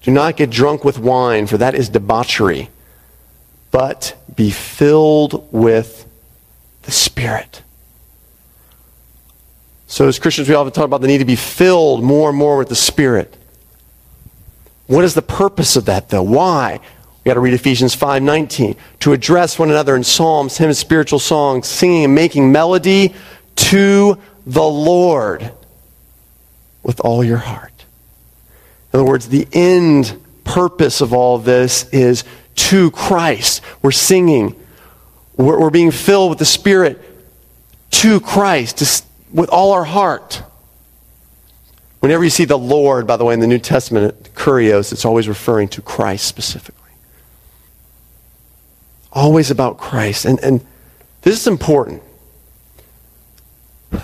Do 0.01 0.12
not 0.12 0.38
get 0.38 0.50
drunk 0.50 0.84
with 0.84 0.98
wine, 0.98 1.46
for 1.46 1.58
that 1.58 1.75
is 1.75 1.89
debauchery, 1.89 2.70
but 3.72 4.18
be 4.36 4.51
filled 4.51 5.48
with 5.51 6.08
the 6.84 6.92
Spirit. 6.92 7.63
So, 9.88 10.08
as 10.08 10.20
Christians, 10.20 10.48
we 10.48 10.56
often 10.56 10.72
talk 10.72 10.86
about 10.86 11.01
the 11.01 11.08
need 11.08 11.18
to 11.18 11.25
be 11.25 11.36
filled 11.36 12.04
more 12.04 12.30
and 12.30 12.38
more 12.38 12.58
with 12.58 12.70
the 12.70 12.75
Spirit. 12.75 13.36
What 14.88 15.04
is 15.04 15.13
the 15.13 15.22
purpose 15.22 15.75
of 15.75 15.86
that, 15.86 16.10
though? 16.10 16.24
Why? 16.24 16.80
We 17.24 17.30
got 17.30 17.36
to 17.36 17.40
read 17.40 17.54
Ephesians 17.54 17.96
5:19 17.96 18.75
to 19.01 19.13
address 19.13 19.60
one 19.60 19.70
another 19.70 19.96
in 19.96 20.04
psalms, 20.04 20.58
hymns, 20.58 20.80
spiritual 20.80 21.20
songs, 21.20 21.68
singing 21.68 22.06
and 22.06 22.16
making 22.16 22.51
melody 22.51 23.13
to 23.56 24.18
the 24.46 24.63
Lord 24.63 25.51
with 26.84 27.00
all 27.01 27.24
your 27.24 27.38
heart. 27.38 27.86
In 28.92 29.00
other 29.00 29.08
words, 29.08 29.28
the 29.28 29.48
end 29.54 30.20
purpose 30.44 31.00
of 31.01 31.13
all 31.13 31.38
this 31.38 31.88
is 31.92 32.24
to 32.55 32.91
Christ. 32.91 33.62
We're 33.81 33.91
singing. 33.91 34.55
We're, 35.36 35.60
we're 35.60 35.70
being 35.70 35.91
filled 35.91 36.29
with 36.29 36.39
the 36.39 36.46
Spirit 36.46 37.01
to 37.91 38.20
Christ, 38.20 38.77
to, 38.79 39.03
with 39.34 39.50
all 39.50 39.72
our 39.72 39.84
heart. 39.84 40.43
Whenever 42.00 42.24
you 42.24 42.29
see 42.29 42.46
the 42.46 42.58
Lord, 42.58 43.05
by 43.05 43.17
the 43.17 43.25
way, 43.25 43.34
in 43.34 43.39
the 43.39 43.48
New 43.48 43.60
Testament, 43.60 44.34
kurios, 44.34 44.91
it's 44.91 45.05
always 45.05 45.27
referring 45.27 45.67
to 45.70 45.81
Christ 45.81 46.25
specifically. 46.25 46.81
Always 49.13 49.51
about 49.51 49.77
Christ. 49.77 50.25
And, 50.25 50.39
and 50.39 50.65
this 51.22 51.39
is 51.39 51.48
important. 51.48 52.01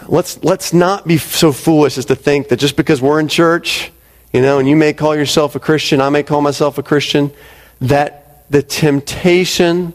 Let's, 0.08 0.44
let's 0.44 0.74
not 0.74 1.08
be 1.08 1.18
so 1.18 1.52
foolish 1.52 1.98
as 1.98 2.06
to 2.06 2.16
think 2.16 2.50
that 2.50 2.58
just 2.58 2.76
because 2.76 3.02
we're 3.02 3.20
in 3.20 3.30
church, 3.30 3.92
you 4.34 4.42
know, 4.42 4.60
and 4.60 4.68
you 4.68 4.76
may 4.76 4.94
call 4.94 5.16
yourself 5.16 5.56
a 5.56 5.60
Christian, 5.60 6.02
I 6.02 6.10
may 6.10 6.24
call 6.24 6.42
myself 6.42 6.78
a 6.78 6.84
Christian, 6.84 7.32
that 7.80 8.27
the 8.50 8.62
temptation, 8.62 9.94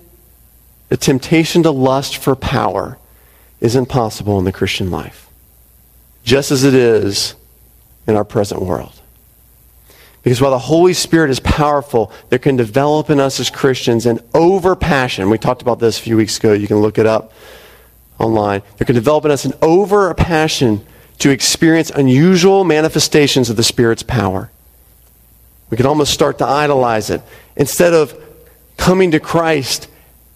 the 0.88 0.96
temptation 0.96 1.62
to 1.62 1.70
lust 1.70 2.16
for 2.16 2.36
power 2.36 2.98
isn't 3.60 3.86
possible 3.86 4.38
in 4.38 4.44
the 4.44 4.52
Christian 4.52 4.90
life, 4.90 5.28
just 6.24 6.50
as 6.50 6.64
it 6.64 6.74
is 6.74 7.34
in 8.06 8.16
our 8.16 8.24
present 8.24 8.62
world. 8.62 9.00
Because 10.22 10.40
while 10.40 10.52
the 10.52 10.58
Holy 10.58 10.92
Spirit 10.92 11.30
is 11.30 11.40
powerful, 11.40 12.12
there 12.28 12.38
can 12.38 12.56
develop 12.56 13.10
in 13.10 13.18
us 13.18 13.40
as 13.40 13.50
Christians 13.50 14.06
an 14.06 14.20
over 14.34 14.76
passion. 14.76 15.30
We 15.30 15.38
talked 15.38 15.62
about 15.62 15.80
this 15.80 15.98
a 15.98 16.02
few 16.02 16.16
weeks 16.16 16.38
ago. 16.38 16.52
You 16.52 16.68
can 16.68 16.78
look 16.78 16.98
it 16.98 17.06
up 17.06 17.32
online. 18.18 18.62
There 18.76 18.84
can 18.84 18.94
develop 18.94 19.24
in 19.24 19.32
us 19.32 19.44
an 19.44 19.52
over 19.62 20.12
passion 20.14 20.86
to 21.18 21.30
experience 21.30 21.90
unusual 21.90 22.62
manifestations 22.62 23.50
of 23.50 23.56
the 23.56 23.64
Spirit's 23.64 24.04
power. 24.04 24.50
We 25.70 25.76
can 25.76 25.86
almost 25.86 26.12
start 26.12 26.38
to 26.38 26.46
idolize 26.46 27.10
it. 27.10 27.22
Instead 27.56 27.92
of 27.92 28.14
coming 28.82 29.12
to 29.12 29.20
Christ 29.20 29.86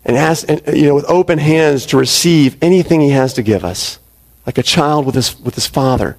and 0.04 0.16
ask, 0.16 0.48
you 0.72 0.86
know, 0.86 0.94
with 0.94 1.04
open 1.08 1.36
hands 1.36 1.84
to 1.86 1.96
receive 1.96 2.56
anything 2.62 3.00
he 3.00 3.10
has 3.10 3.32
to 3.34 3.42
give 3.42 3.64
us, 3.64 3.98
like 4.46 4.56
a 4.56 4.62
child 4.62 5.04
with 5.04 5.16
his, 5.16 5.36
with 5.40 5.56
his 5.56 5.66
father. 5.66 6.16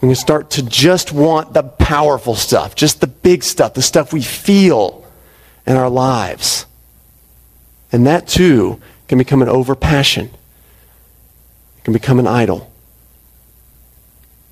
We 0.00 0.06
can 0.06 0.14
start 0.14 0.50
to 0.50 0.62
just 0.62 1.12
want 1.12 1.52
the 1.52 1.64
powerful 1.64 2.36
stuff, 2.36 2.76
just 2.76 3.00
the 3.00 3.08
big 3.08 3.42
stuff, 3.42 3.74
the 3.74 3.82
stuff 3.82 4.12
we 4.12 4.22
feel 4.22 5.04
in 5.66 5.76
our 5.76 5.90
lives. 5.90 6.64
And 7.90 8.06
that 8.06 8.28
too 8.28 8.80
can 9.08 9.18
become 9.18 9.42
an 9.42 9.48
overpassion. 9.48 10.26
It 10.26 11.82
can 11.82 11.92
become 11.92 12.20
an 12.20 12.28
idol. 12.28 12.70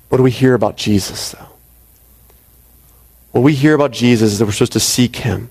What 0.09 0.17
do 0.17 0.23
we 0.23 0.31
hear 0.31 0.55
about 0.55 0.75
Jesus, 0.75 1.31
though? 1.31 1.47
What 3.31 3.41
we 3.45 3.55
hear 3.55 3.75
about 3.75 3.91
Jesus 3.91 4.33
is 4.33 4.39
that 4.39 4.45
we're 4.45 4.51
supposed 4.51 4.73
to 4.73 4.81
seek 4.81 5.15
him. 5.15 5.49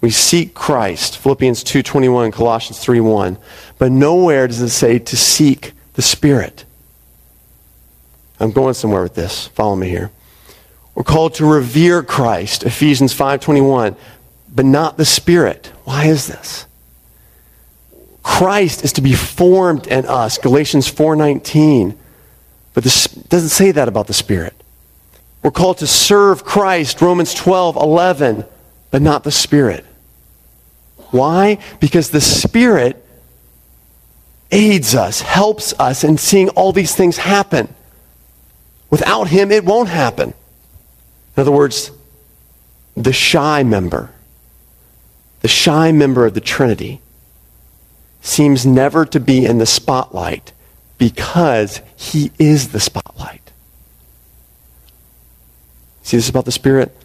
We 0.00 0.10
seek 0.10 0.54
Christ, 0.54 1.18
Philippians 1.18 1.64
2.21, 1.64 2.32
Colossians 2.32 2.84
3.1. 2.84 3.38
But 3.78 3.92
nowhere 3.92 4.46
does 4.46 4.60
it 4.60 4.68
say 4.70 4.98
to 4.98 5.16
seek 5.16 5.72
the 5.94 6.02
Spirit. 6.02 6.64
I'm 8.38 8.52
going 8.52 8.74
somewhere 8.74 9.02
with 9.02 9.14
this. 9.14 9.46
Follow 9.48 9.76
me 9.76 9.88
here. 9.88 10.10
We're 10.94 11.04
called 11.04 11.34
to 11.34 11.46
revere 11.46 12.02
Christ, 12.02 12.64
Ephesians 12.64 13.14
5.21, 13.14 13.96
but 14.54 14.64
not 14.64 14.96
the 14.96 15.04
Spirit. 15.04 15.72
Why 15.84 16.06
is 16.06 16.26
this? 16.26 16.66
Christ 18.22 18.84
is 18.84 18.92
to 18.94 19.00
be 19.00 19.14
formed 19.14 19.86
in 19.86 20.04
us, 20.06 20.38
Galatians 20.38 20.90
4.19. 20.90 21.96
But 22.74 22.84
this 22.84 23.06
doesn't 23.06 23.50
say 23.50 23.70
that 23.72 23.88
about 23.88 24.06
the 24.06 24.12
Spirit. 24.12 24.54
We're 25.42 25.50
called 25.50 25.78
to 25.78 25.86
serve 25.86 26.44
Christ, 26.44 27.00
Romans 27.00 27.34
12.11, 27.34 28.46
but 28.90 29.02
not 29.02 29.24
the 29.24 29.30
Spirit. 29.30 29.84
Why? 31.10 31.58
Because 31.80 32.10
the 32.10 32.20
Spirit 32.20 33.02
aids 34.50 34.94
us, 34.94 35.20
helps 35.20 35.74
us 35.78 36.04
in 36.04 36.18
seeing 36.18 36.48
all 36.50 36.72
these 36.72 36.94
things 36.94 37.18
happen. 37.18 37.74
Without 38.90 39.28
him, 39.28 39.50
it 39.50 39.64
won't 39.64 39.88
happen. 39.88 40.34
In 41.36 41.40
other 41.40 41.52
words, 41.52 41.90
the 42.96 43.12
shy 43.12 43.62
member, 43.62 44.10
the 45.40 45.48
shy 45.48 45.92
member 45.92 46.24
of 46.24 46.34
the 46.34 46.40
Trinity, 46.40 47.00
seems 48.22 48.64
never 48.64 49.04
to 49.04 49.20
be 49.20 49.44
in 49.44 49.58
the 49.58 49.66
spotlight 49.66 50.52
because 50.98 51.80
he 51.96 52.30
is 52.38 52.68
the 52.68 52.80
spotlight. 52.80 53.52
See 56.02 56.16
this 56.16 56.28
about 56.28 56.44
the 56.44 56.52
Spirit? 56.52 56.96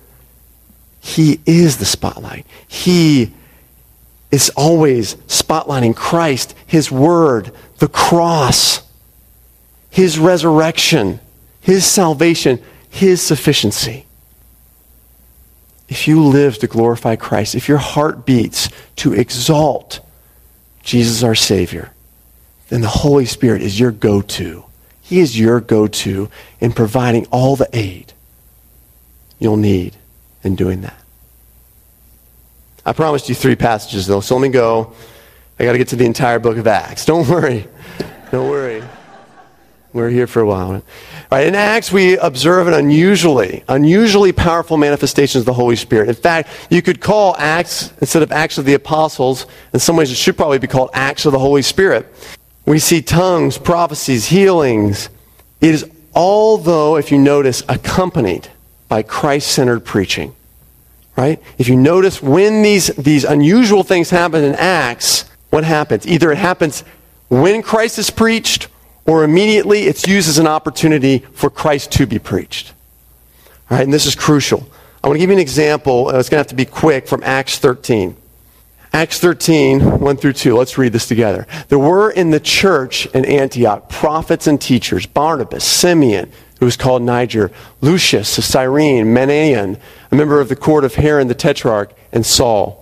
He 1.02 1.42
is 1.48 1.78
the 1.78 1.86
spotlight. 1.86 2.46
He 2.68 3.34
is 4.30 4.52
always 4.56 5.16
spotlighting 5.28 5.96
Christ, 5.96 6.56
His 6.66 6.92
Word, 6.92 7.52
the 7.80 7.88
cross, 7.88 8.84
His 9.90 10.20
resurrection, 10.20 11.20
His 11.60 11.86
salvation, 11.86 12.62
His 12.88 13.22
sufficiency. 13.22 14.06
If 15.90 16.08
you 16.08 16.24
live 16.24 16.60
to 16.60 16.68
glorify 16.68 17.18
Christ, 17.18 17.56
if 17.56 17.68
your 17.68 17.80
heart 17.80 18.26
beats 18.26 18.70
to 18.98 19.14
exalt 19.14 20.00
Jesus 20.84 21.24
our 21.24 21.36
Savior, 21.36 21.92
then 22.70 22.82
the 22.82 22.88
Holy 22.88 23.26
Spirit 23.26 23.64
is 23.64 23.80
your 23.80 23.92
go 23.92 24.22
to. 24.22 24.64
He 25.02 25.20
is 25.20 25.38
your 25.38 25.60
go 25.60 25.88
to 25.88 26.30
in 26.62 26.72
providing 26.72 27.26
all 27.32 27.56
the 27.56 27.68
aid 27.74 28.14
you'll 29.40 29.58
need 29.58 29.98
in 30.44 30.56
doing 30.56 30.82
that. 30.82 30.98
I 32.86 32.94
promised 32.94 33.30
you 33.30 33.36
three 33.36 33.56
passages, 33.56 34.08
though, 34.08 34.22
so 34.22 34.36
let 34.36 34.42
me 34.42 34.50
go. 34.50 34.94
I 35.60 35.66
got 35.66 35.74
to 35.74 35.78
get 35.78 35.90
to 35.90 35.96
the 35.96 36.06
entire 36.06 36.40
book 36.40 36.58
of 36.58 36.66
Acts. 36.66 37.06
Don't 37.12 37.28
worry. 37.28 37.68
Don't 38.32 38.50
worry. 38.50 38.84
We're 39.94 40.10
here 40.10 40.26
for 40.26 40.40
a 40.40 40.46
while. 40.46 40.72
All 40.72 40.82
right, 41.32 41.48
in 41.48 41.54
Acts, 41.54 41.92
we 41.92 42.18
observe 42.18 42.68
an 42.68 42.74
unusually, 42.74 43.64
unusually 43.68 44.32
powerful 44.32 44.78
manifestation 44.78 45.40
of 45.40 45.46
the 45.46 45.54
Holy 45.54 45.76
Spirit. 45.76 46.08
In 46.08 46.16
fact, 46.16 46.50
you 46.70 46.82
could 46.82 47.02
call 47.02 47.36
Acts, 47.38 47.92
instead 48.00 48.24
of 48.24 48.32
Acts 48.32 48.58
of 48.58 48.64
the 48.64 48.74
Apostles, 48.74 49.48
in 49.74 49.80
some 49.82 49.98
ways 49.98 50.10
it 50.10 50.16
should 50.16 50.38
probably 50.38 50.60
be 50.60 50.68
called 50.68 50.92
Acts 50.94 51.26
of 51.26 51.34
the 51.34 51.40
Holy 51.40 51.62
Spirit. 51.62 52.08
We 52.66 52.80
see 52.80 53.02
tongues, 53.02 53.58
prophecies, 53.58 54.28
healings. 54.28 55.10
It 55.60 55.76
is 55.76 55.90
all, 56.14 56.58
though, 56.58 56.96
if 56.96 57.12
you 57.12 57.18
notice, 57.18 57.62
accompanied 57.68 58.50
by 58.92 59.02
Christ 59.02 59.48
centered 59.48 59.86
preaching 59.86 60.36
right? 61.16 61.42
If 61.58 61.68
you 61.68 61.76
notice 61.76 62.22
when 62.22 62.62
these, 62.62 62.88
these 62.88 63.24
unusual 63.24 63.84
things 63.84 64.10
happen 64.10 64.44
in 64.44 64.56
Acts, 64.56 65.26
what 65.50 65.64
happens? 65.64 66.08
Either 66.08 66.32
it 66.32 66.38
happens 66.38 66.84
when 67.30 67.62
Christ 67.62 68.00
is 68.00 68.10
preached, 68.10 68.68
or 69.06 69.24
immediately 69.24 69.84
it's 69.84 70.08
used 70.08 70.30
as 70.30 70.38
an 70.38 70.48
opportunity 70.48 71.20
for 71.34 71.50
Christ 71.50 71.92
to 71.94 72.06
be 72.06 72.20
preached. 72.20 72.74
All 73.70 73.78
right, 73.78 73.84
and 73.84 73.94
this 73.94 74.06
is 74.06 74.16
crucial. 74.16 74.68
I 75.04 75.08
want 75.08 75.18
to 75.18 75.20
give 75.20 75.30
you 75.30 75.36
an 75.36 75.42
example. 75.42 76.10
It's 76.10 76.30
going 76.30 76.38
to 76.38 76.44
have 76.44 76.48
to 76.48 76.56
be 76.56 76.66
quick 76.66 77.08
from 77.08 77.24
Acts 77.24 77.58
13. 77.58 78.16
Acts 78.94 79.20
13, 79.20 80.00
1 80.00 80.18
through 80.18 80.34
2. 80.34 80.58
Let's 80.58 80.78
read 80.78 80.92
this 80.92 81.08
together. 81.08 81.48
There 81.70 81.80
were 81.80 82.12
in 82.12 82.32
the 82.32 82.40
church 82.40 83.06
in 83.08 83.26
Antioch 83.26 83.90
prophets 83.90 84.48
and 84.48 84.60
teachers 84.60 85.06
Barnabas, 85.06 85.64
Simeon, 85.64 86.32
who 86.62 86.66
was 86.66 86.78
called 86.78 87.02
Niger, 87.02 87.50
Lucius 87.82 88.38
a 88.38 88.42
Cyrene, 88.44 89.08
Manaen, 89.08 89.80
a 90.12 90.16
member 90.16 90.40
of 90.40 90.48
the 90.48 90.56
court 90.56 90.86
of 90.86 90.94
Herod 90.94 91.28
the 91.28 91.34
Tetrarch, 91.34 91.92
and 92.12 92.24
Saul. 92.24 92.78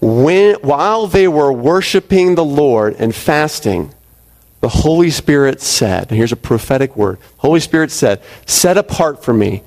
When, 0.00 0.54
while 0.62 1.06
they 1.06 1.28
were 1.28 1.52
worshiping 1.52 2.34
the 2.34 2.44
Lord 2.44 2.96
and 2.98 3.14
fasting, 3.14 3.92
the 4.62 4.70
Holy 4.70 5.10
Spirit 5.10 5.60
said, 5.60 6.08
and 6.08 6.16
here's 6.16 6.32
a 6.32 6.36
prophetic 6.36 6.96
word 6.96 7.18
Holy 7.36 7.60
Spirit 7.60 7.90
said, 7.90 8.22
Set 8.46 8.78
apart 8.78 9.22
for 9.22 9.34
me 9.34 9.62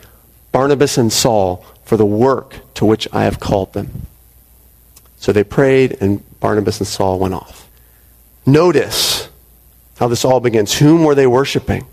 Barnabas 0.52 0.98
and 0.98 1.14
Saul 1.14 1.64
for 1.86 1.96
the 1.96 2.08
work 2.08 2.56
to 2.74 2.86
which 2.86 3.08
I 3.14 3.26
have 3.26 3.40
called 3.40 3.74
them. 3.74 4.08
So 5.18 5.32
they 5.32 5.44
prayed, 5.44 5.96
and 6.02 6.24
Barnabas 6.40 6.80
and 6.80 6.88
Saul 6.88 7.20
went 7.20 7.36
off. 7.36 7.70
Notice 8.48 9.30
how 10.00 10.08
this 10.08 10.26
all 10.26 10.40
begins. 10.40 10.80
Whom 10.80 11.04
were 11.04 11.14
they 11.14 11.28
worshiping? 11.28 11.86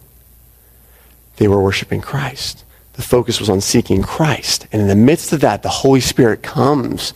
They 1.36 1.48
were 1.48 1.62
worshiping 1.62 2.00
Christ. 2.00 2.64
The 2.94 3.02
focus 3.02 3.40
was 3.40 3.50
on 3.50 3.60
seeking 3.60 4.02
Christ. 4.02 4.66
And 4.72 4.80
in 4.82 4.88
the 4.88 4.94
midst 4.94 5.32
of 5.32 5.40
that, 5.40 5.62
the 5.62 5.68
Holy 5.68 6.00
Spirit 6.00 6.42
comes 6.42 7.12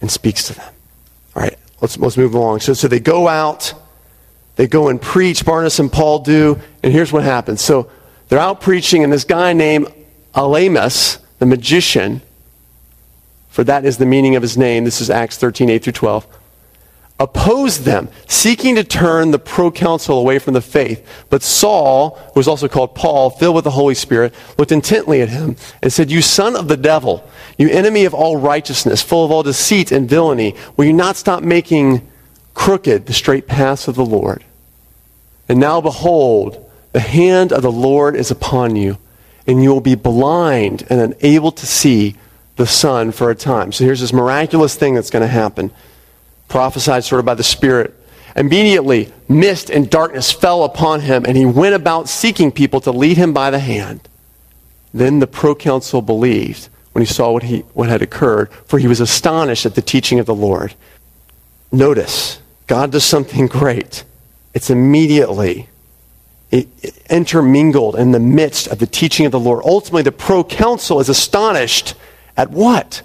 and 0.00 0.10
speaks 0.10 0.44
to 0.44 0.54
them. 0.54 0.72
All 1.36 1.42
right, 1.42 1.58
let's, 1.80 1.98
let's 1.98 2.16
move 2.16 2.34
along. 2.34 2.60
So, 2.60 2.72
so 2.72 2.88
they 2.88 3.00
go 3.00 3.28
out, 3.28 3.74
they 4.56 4.66
go 4.66 4.88
and 4.88 5.00
preach, 5.00 5.44
Barnabas 5.44 5.78
and 5.78 5.92
Paul 5.92 6.20
do, 6.20 6.58
and 6.82 6.92
here's 6.92 7.12
what 7.12 7.24
happens. 7.24 7.60
So 7.60 7.90
they're 8.28 8.38
out 8.38 8.60
preaching, 8.60 9.04
and 9.04 9.12
this 9.12 9.24
guy 9.24 9.52
named 9.52 9.92
Elymas, 10.34 11.18
the 11.38 11.46
magician, 11.46 12.22
for 13.50 13.64
that 13.64 13.84
is 13.84 13.98
the 13.98 14.06
meaning 14.06 14.36
of 14.36 14.42
his 14.42 14.56
name. 14.56 14.84
This 14.84 15.00
is 15.00 15.10
Acts 15.10 15.36
13, 15.36 15.68
8 15.68 15.84
through 15.84 15.92
12 15.92 16.39
opposed 17.20 17.82
them, 17.82 18.08
seeking 18.26 18.74
to 18.74 18.82
turn 18.82 19.30
the 19.30 19.38
proconsul 19.38 20.18
away 20.18 20.38
from 20.38 20.54
the 20.54 20.62
faith. 20.62 21.06
But 21.28 21.42
Saul, 21.42 22.18
who 22.32 22.40
was 22.40 22.48
also 22.48 22.66
called 22.66 22.94
Paul, 22.94 23.28
filled 23.28 23.54
with 23.54 23.64
the 23.64 23.70
Holy 23.70 23.94
Spirit, 23.94 24.34
looked 24.56 24.72
intently 24.72 25.20
at 25.20 25.28
him 25.28 25.54
and 25.82 25.92
said, 25.92 26.10
You 26.10 26.22
son 26.22 26.56
of 26.56 26.66
the 26.66 26.78
devil, 26.78 27.28
you 27.58 27.68
enemy 27.68 28.06
of 28.06 28.14
all 28.14 28.38
righteousness, 28.38 29.02
full 29.02 29.24
of 29.24 29.30
all 29.30 29.42
deceit 29.42 29.92
and 29.92 30.08
villainy, 30.08 30.56
will 30.76 30.86
you 30.86 30.94
not 30.94 31.14
stop 31.14 31.42
making 31.42 32.08
crooked 32.54 33.04
the 33.04 33.12
straight 33.12 33.46
paths 33.46 33.86
of 33.86 33.96
the 33.96 34.04
Lord? 34.04 34.42
And 35.46 35.60
now 35.60 35.82
behold, 35.82 36.70
the 36.92 37.00
hand 37.00 37.52
of 37.52 37.60
the 37.60 37.70
Lord 37.70 38.16
is 38.16 38.30
upon 38.30 38.76
you, 38.76 38.96
and 39.46 39.62
you 39.62 39.70
will 39.70 39.82
be 39.82 39.94
blind 39.94 40.86
and 40.88 41.00
unable 41.00 41.52
to 41.52 41.66
see 41.66 42.16
the 42.56 42.66
sun 42.66 43.12
for 43.12 43.30
a 43.30 43.34
time. 43.34 43.72
So 43.72 43.84
here's 43.84 44.00
this 44.00 44.12
miraculous 44.12 44.74
thing 44.74 44.94
that's 44.94 45.10
going 45.10 45.22
to 45.22 45.28
happen 45.28 45.70
prophesied 46.50 47.04
sort 47.04 47.20
of 47.20 47.24
by 47.24 47.34
the 47.34 47.42
Spirit. 47.42 47.96
Immediately, 48.36 49.12
mist 49.28 49.70
and 49.70 49.88
darkness 49.88 50.30
fell 50.30 50.64
upon 50.64 51.00
him, 51.00 51.24
and 51.26 51.36
he 51.36 51.46
went 51.46 51.74
about 51.74 52.08
seeking 52.08 52.52
people 52.52 52.80
to 52.82 52.92
lead 52.92 53.16
him 53.16 53.32
by 53.32 53.50
the 53.50 53.58
hand. 53.58 54.08
Then 54.92 55.18
the 55.20 55.26
proconsul 55.26 56.02
believed 56.02 56.68
when 56.92 57.02
he 57.02 57.12
saw 57.12 57.32
what, 57.32 57.44
he, 57.44 57.60
what 57.74 57.88
had 57.88 58.02
occurred, 58.02 58.52
for 58.66 58.78
he 58.78 58.88
was 58.88 59.00
astonished 59.00 59.64
at 59.64 59.74
the 59.74 59.82
teaching 59.82 60.18
of 60.18 60.26
the 60.26 60.34
Lord. 60.34 60.74
Notice, 61.72 62.40
God 62.66 62.92
does 62.92 63.04
something 63.04 63.46
great. 63.46 64.04
It's 64.54 64.70
immediately 64.70 65.68
intermingled 67.08 67.94
in 67.94 68.10
the 68.10 68.18
midst 68.18 68.66
of 68.66 68.80
the 68.80 68.86
teaching 68.86 69.26
of 69.26 69.32
the 69.32 69.38
Lord. 69.38 69.62
Ultimately, 69.64 70.02
the 70.02 70.12
proconsul 70.12 70.98
is 70.98 71.08
astonished 71.08 71.94
at 72.36 72.50
what? 72.50 73.02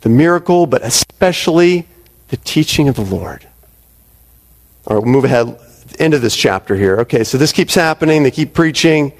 The 0.00 0.08
miracle, 0.08 0.66
but 0.66 0.82
especially 0.82 1.86
the 2.28 2.36
teaching 2.36 2.88
of 2.88 2.96
the 2.96 3.02
Lord. 3.02 3.46
All 4.86 4.96
right, 4.96 5.04
we'll 5.04 5.12
move 5.12 5.24
ahead 5.24 5.58
into 5.98 6.18
this 6.18 6.36
chapter 6.36 6.74
here. 6.74 7.00
Okay, 7.00 7.24
so 7.24 7.38
this 7.38 7.52
keeps 7.52 7.74
happening. 7.74 8.22
They 8.22 8.30
keep 8.30 8.54
preaching. 8.54 9.12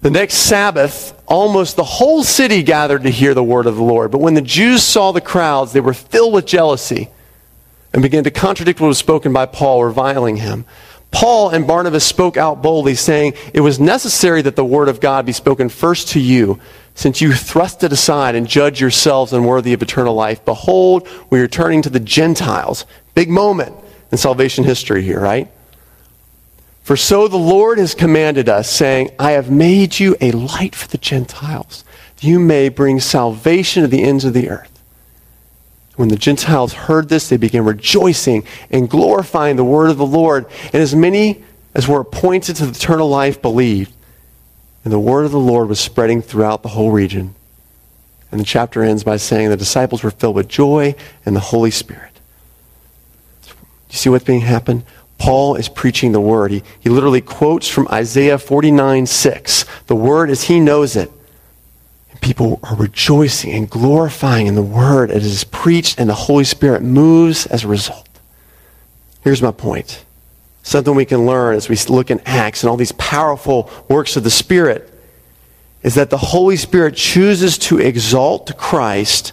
The 0.00 0.10
next 0.10 0.34
Sabbath, 0.34 1.20
almost 1.26 1.76
the 1.76 1.84
whole 1.84 2.22
city 2.22 2.62
gathered 2.62 3.02
to 3.02 3.10
hear 3.10 3.34
the 3.34 3.42
word 3.42 3.66
of 3.66 3.76
the 3.76 3.82
Lord. 3.82 4.10
But 4.12 4.20
when 4.20 4.34
the 4.34 4.40
Jews 4.40 4.82
saw 4.82 5.12
the 5.12 5.20
crowds, 5.20 5.72
they 5.72 5.80
were 5.80 5.94
filled 5.94 6.32
with 6.34 6.46
jealousy 6.46 7.08
and 7.92 8.02
began 8.02 8.24
to 8.24 8.30
contradict 8.30 8.80
what 8.80 8.88
was 8.88 8.98
spoken 8.98 9.32
by 9.32 9.46
Paul, 9.46 9.84
reviling 9.84 10.36
him. 10.36 10.64
Paul 11.10 11.50
and 11.50 11.66
Barnabas 11.66 12.04
spoke 12.04 12.36
out 12.36 12.62
boldly, 12.62 12.94
saying, 12.94 13.34
It 13.54 13.60
was 13.60 13.80
necessary 13.80 14.42
that 14.42 14.56
the 14.56 14.64
word 14.64 14.88
of 14.88 15.00
God 15.00 15.26
be 15.26 15.32
spoken 15.32 15.68
first 15.68 16.08
to 16.08 16.20
you 16.20 16.60
since 16.98 17.20
you 17.20 17.32
thrust 17.32 17.84
it 17.84 17.92
aside 17.92 18.34
and 18.34 18.48
judge 18.48 18.80
yourselves 18.80 19.32
unworthy 19.32 19.72
of 19.72 19.80
eternal 19.80 20.14
life, 20.14 20.44
behold, 20.44 21.06
we 21.30 21.38
are 21.38 21.46
turning 21.46 21.80
to 21.80 21.88
the 21.88 22.00
Gentiles. 22.00 22.86
Big 23.14 23.30
moment 23.30 23.72
in 24.10 24.18
salvation 24.18 24.64
history 24.64 25.04
here, 25.04 25.20
right? 25.20 25.48
For 26.82 26.96
so 26.96 27.28
the 27.28 27.36
Lord 27.36 27.78
has 27.78 27.94
commanded 27.94 28.48
us, 28.48 28.68
saying, 28.68 29.12
I 29.16 29.30
have 29.30 29.48
made 29.48 30.00
you 30.00 30.16
a 30.20 30.32
light 30.32 30.74
for 30.74 30.88
the 30.88 30.98
Gentiles, 30.98 31.84
that 32.16 32.26
you 32.26 32.40
may 32.40 32.68
bring 32.68 32.98
salvation 32.98 33.82
to 33.82 33.88
the 33.88 34.02
ends 34.02 34.24
of 34.24 34.34
the 34.34 34.50
earth. 34.50 34.82
When 35.94 36.08
the 36.08 36.16
Gentiles 36.16 36.72
heard 36.72 37.10
this, 37.10 37.28
they 37.28 37.36
began 37.36 37.64
rejoicing 37.64 38.42
and 38.72 38.90
glorifying 38.90 39.54
the 39.54 39.62
word 39.62 39.90
of 39.90 39.98
the 39.98 40.04
Lord. 40.04 40.46
And 40.72 40.82
as 40.82 40.96
many 40.96 41.44
as 41.76 41.86
were 41.86 42.00
appointed 42.00 42.56
to 42.56 42.68
eternal 42.68 43.08
life 43.08 43.40
believed. 43.40 43.92
And 44.84 44.92
the 44.92 44.98
word 44.98 45.24
of 45.24 45.32
the 45.32 45.38
Lord 45.38 45.68
was 45.68 45.80
spreading 45.80 46.22
throughout 46.22 46.62
the 46.62 46.70
whole 46.70 46.90
region. 46.90 47.34
And 48.30 48.40
the 48.40 48.44
chapter 48.44 48.82
ends 48.82 49.04
by 49.04 49.16
saying 49.16 49.48
the 49.48 49.56
disciples 49.56 50.02
were 50.02 50.10
filled 50.10 50.36
with 50.36 50.48
joy 50.48 50.94
and 51.24 51.34
the 51.34 51.40
Holy 51.40 51.70
Spirit. 51.70 52.20
You 53.90 53.96
see 53.96 54.10
what's 54.10 54.24
being 54.24 54.42
happened? 54.42 54.84
Paul 55.16 55.56
is 55.56 55.68
preaching 55.68 56.12
the 56.12 56.20
word. 56.20 56.50
He, 56.50 56.62
he 56.78 56.88
literally 56.88 57.20
quotes 57.20 57.68
from 57.68 57.88
Isaiah 57.88 58.38
49 58.38 59.06
6. 59.06 59.64
The 59.86 59.96
word 59.96 60.30
as 60.30 60.44
he 60.44 60.60
knows 60.60 60.94
it. 60.94 61.10
And 62.10 62.20
people 62.20 62.60
are 62.62 62.76
rejoicing 62.76 63.52
and 63.52 63.68
glorifying 63.68 64.46
in 64.46 64.54
the 64.54 64.62
word 64.62 65.10
as 65.10 65.26
it 65.26 65.32
is 65.32 65.44
preached, 65.44 65.98
and 65.98 66.08
the 66.08 66.14
Holy 66.14 66.44
Spirit 66.44 66.82
moves 66.82 67.46
as 67.46 67.64
a 67.64 67.68
result. 67.68 68.08
Here's 69.22 69.42
my 69.42 69.50
point. 69.50 70.04
Something 70.68 70.94
we 70.94 71.06
can 71.06 71.24
learn 71.24 71.56
as 71.56 71.70
we 71.70 71.76
look 71.88 72.10
in 72.10 72.20
Acts 72.26 72.62
and 72.62 72.68
all 72.68 72.76
these 72.76 72.92
powerful 72.92 73.70
works 73.88 74.18
of 74.18 74.22
the 74.22 74.28
Spirit 74.30 74.92
is 75.82 75.94
that 75.94 76.10
the 76.10 76.18
Holy 76.18 76.56
Spirit 76.56 76.94
chooses 76.94 77.56
to 77.56 77.78
exalt 77.78 78.54
Christ 78.58 79.32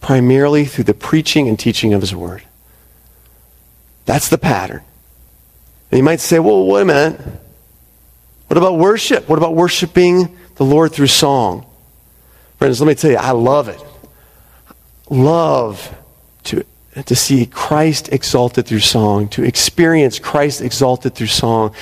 primarily 0.00 0.64
through 0.64 0.82
the 0.82 0.92
preaching 0.92 1.48
and 1.48 1.56
teaching 1.56 1.94
of 1.94 2.00
His 2.00 2.16
Word. 2.16 2.42
That's 4.06 4.28
the 4.28 4.38
pattern. 4.38 4.82
And 5.92 5.98
you 5.98 6.02
might 6.02 6.18
say, 6.18 6.40
well, 6.40 6.66
wait 6.66 6.82
a 6.82 6.84
minute. 6.86 7.20
What 8.48 8.58
about 8.58 8.76
worship? 8.76 9.28
What 9.28 9.38
about 9.38 9.54
worshiping 9.54 10.36
the 10.56 10.64
Lord 10.64 10.90
through 10.90 11.06
song? 11.06 11.64
Friends, 12.58 12.80
let 12.80 12.88
me 12.88 12.96
tell 12.96 13.12
you, 13.12 13.18
I 13.18 13.30
love 13.30 13.68
it. 13.68 13.80
Love 15.08 15.96
to, 16.94 17.16
see 17.16 17.46
Christ 17.46 18.10
exalted 18.12 18.66
through 18.66 18.80
song, 18.80 19.28
to 19.28 19.42
experience 19.42 20.18
Christ 20.18 20.60
exalted 20.60 21.14
through 21.14 21.28
song. 21.28 21.74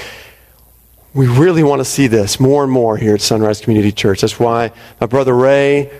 We 1.14 1.26
really 1.26 1.64
want 1.64 1.80
to 1.80 1.84
see 1.84 2.06
this 2.06 2.38
more 2.38 2.62
and 2.62 2.72
more 2.72 2.96
here 2.96 3.14
at 3.14 3.20
Sunrise 3.20 3.60
Community 3.60 3.90
Church. 3.90 4.20
That's 4.20 4.38
why 4.38 4.72
my 5.00 5.06
brother 5.08 5.34
Ray, 5.34 5.90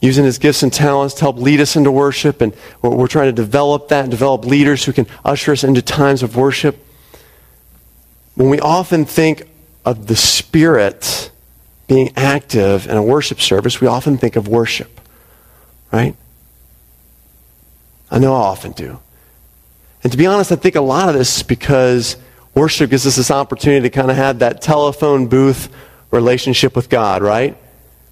using 0.00 0.24
his 0.24 0.38
gifts 0.38 0.62
and 0.62 0.72
talents 0.72 1.14
to 1.16 1.20
help 1.20 1.36
lead 1.36 1.60
us 1.60 1.76
into 1.76 1.90
worship, 1.90 2.40
and 2.40 2.54
we're 2.80 3.06
trying 3.06 3.26
to 3.26 3.32
develop 3.32 3.88
that 3.88 4.02
and 4.02 4.10
develop 4.10 4.46
leaders 4.46 4.84
who 4.84 4.92
can 4.92 5.06
usher 5.24 5.52
us 5.52 5.64
into 5.64 5.82
times 5.82 6.22
of 6.22 6.36
worship. 6.36 6.78
When 8.34 8.48
we 8.48 8.60
often 8.60 9.04
think 9.04 9.48
of 9.84 10.06
the 10.06 10.16
Spirit 10.16 11.30
being 11.86 12.12
active 12.16 12.86
in 12.86 12.96
a 12.96 13.02
worship 13.02 13.40
service, 13.40 13.80
we 13.80 13.86
often 13.86 14.18
think 14.18 14.36
of 14.36 14.48
worship, 14.48 15.00
right? 15.92 16.16
I 18.10 18.18
know 18.18 18.34
I 18.34 18.38
often 18.38 18.72
do. 18.72 19.00
And 20.02 20.12
to 20.12 20.18
be 20.18 20.26
honest, 20.26 20.52
I 20.52 20.56
think 20.56 20.76
a 20.76 20.80
lot 20.80 21.08
of 21.08 21.14
this 21.14 21.38
is 21.38 21.42
because 21.42 22.16
worship 22.54 22.90
gives 22.90 23.06
us 23.06 23.16
this 23.16 23.30
opportunity 23.30 23.82
to 23.82 23.90
kind 23.90 24.10
of 24.10 24.16
have 24.16 24.38
that 24.38 24.62
telephone 24.62 25.26
booth 25.26 25.68
relationship 26.10 26.76
with 26.76 26.88
God, 26.88 27.22
right? 27.22 27.56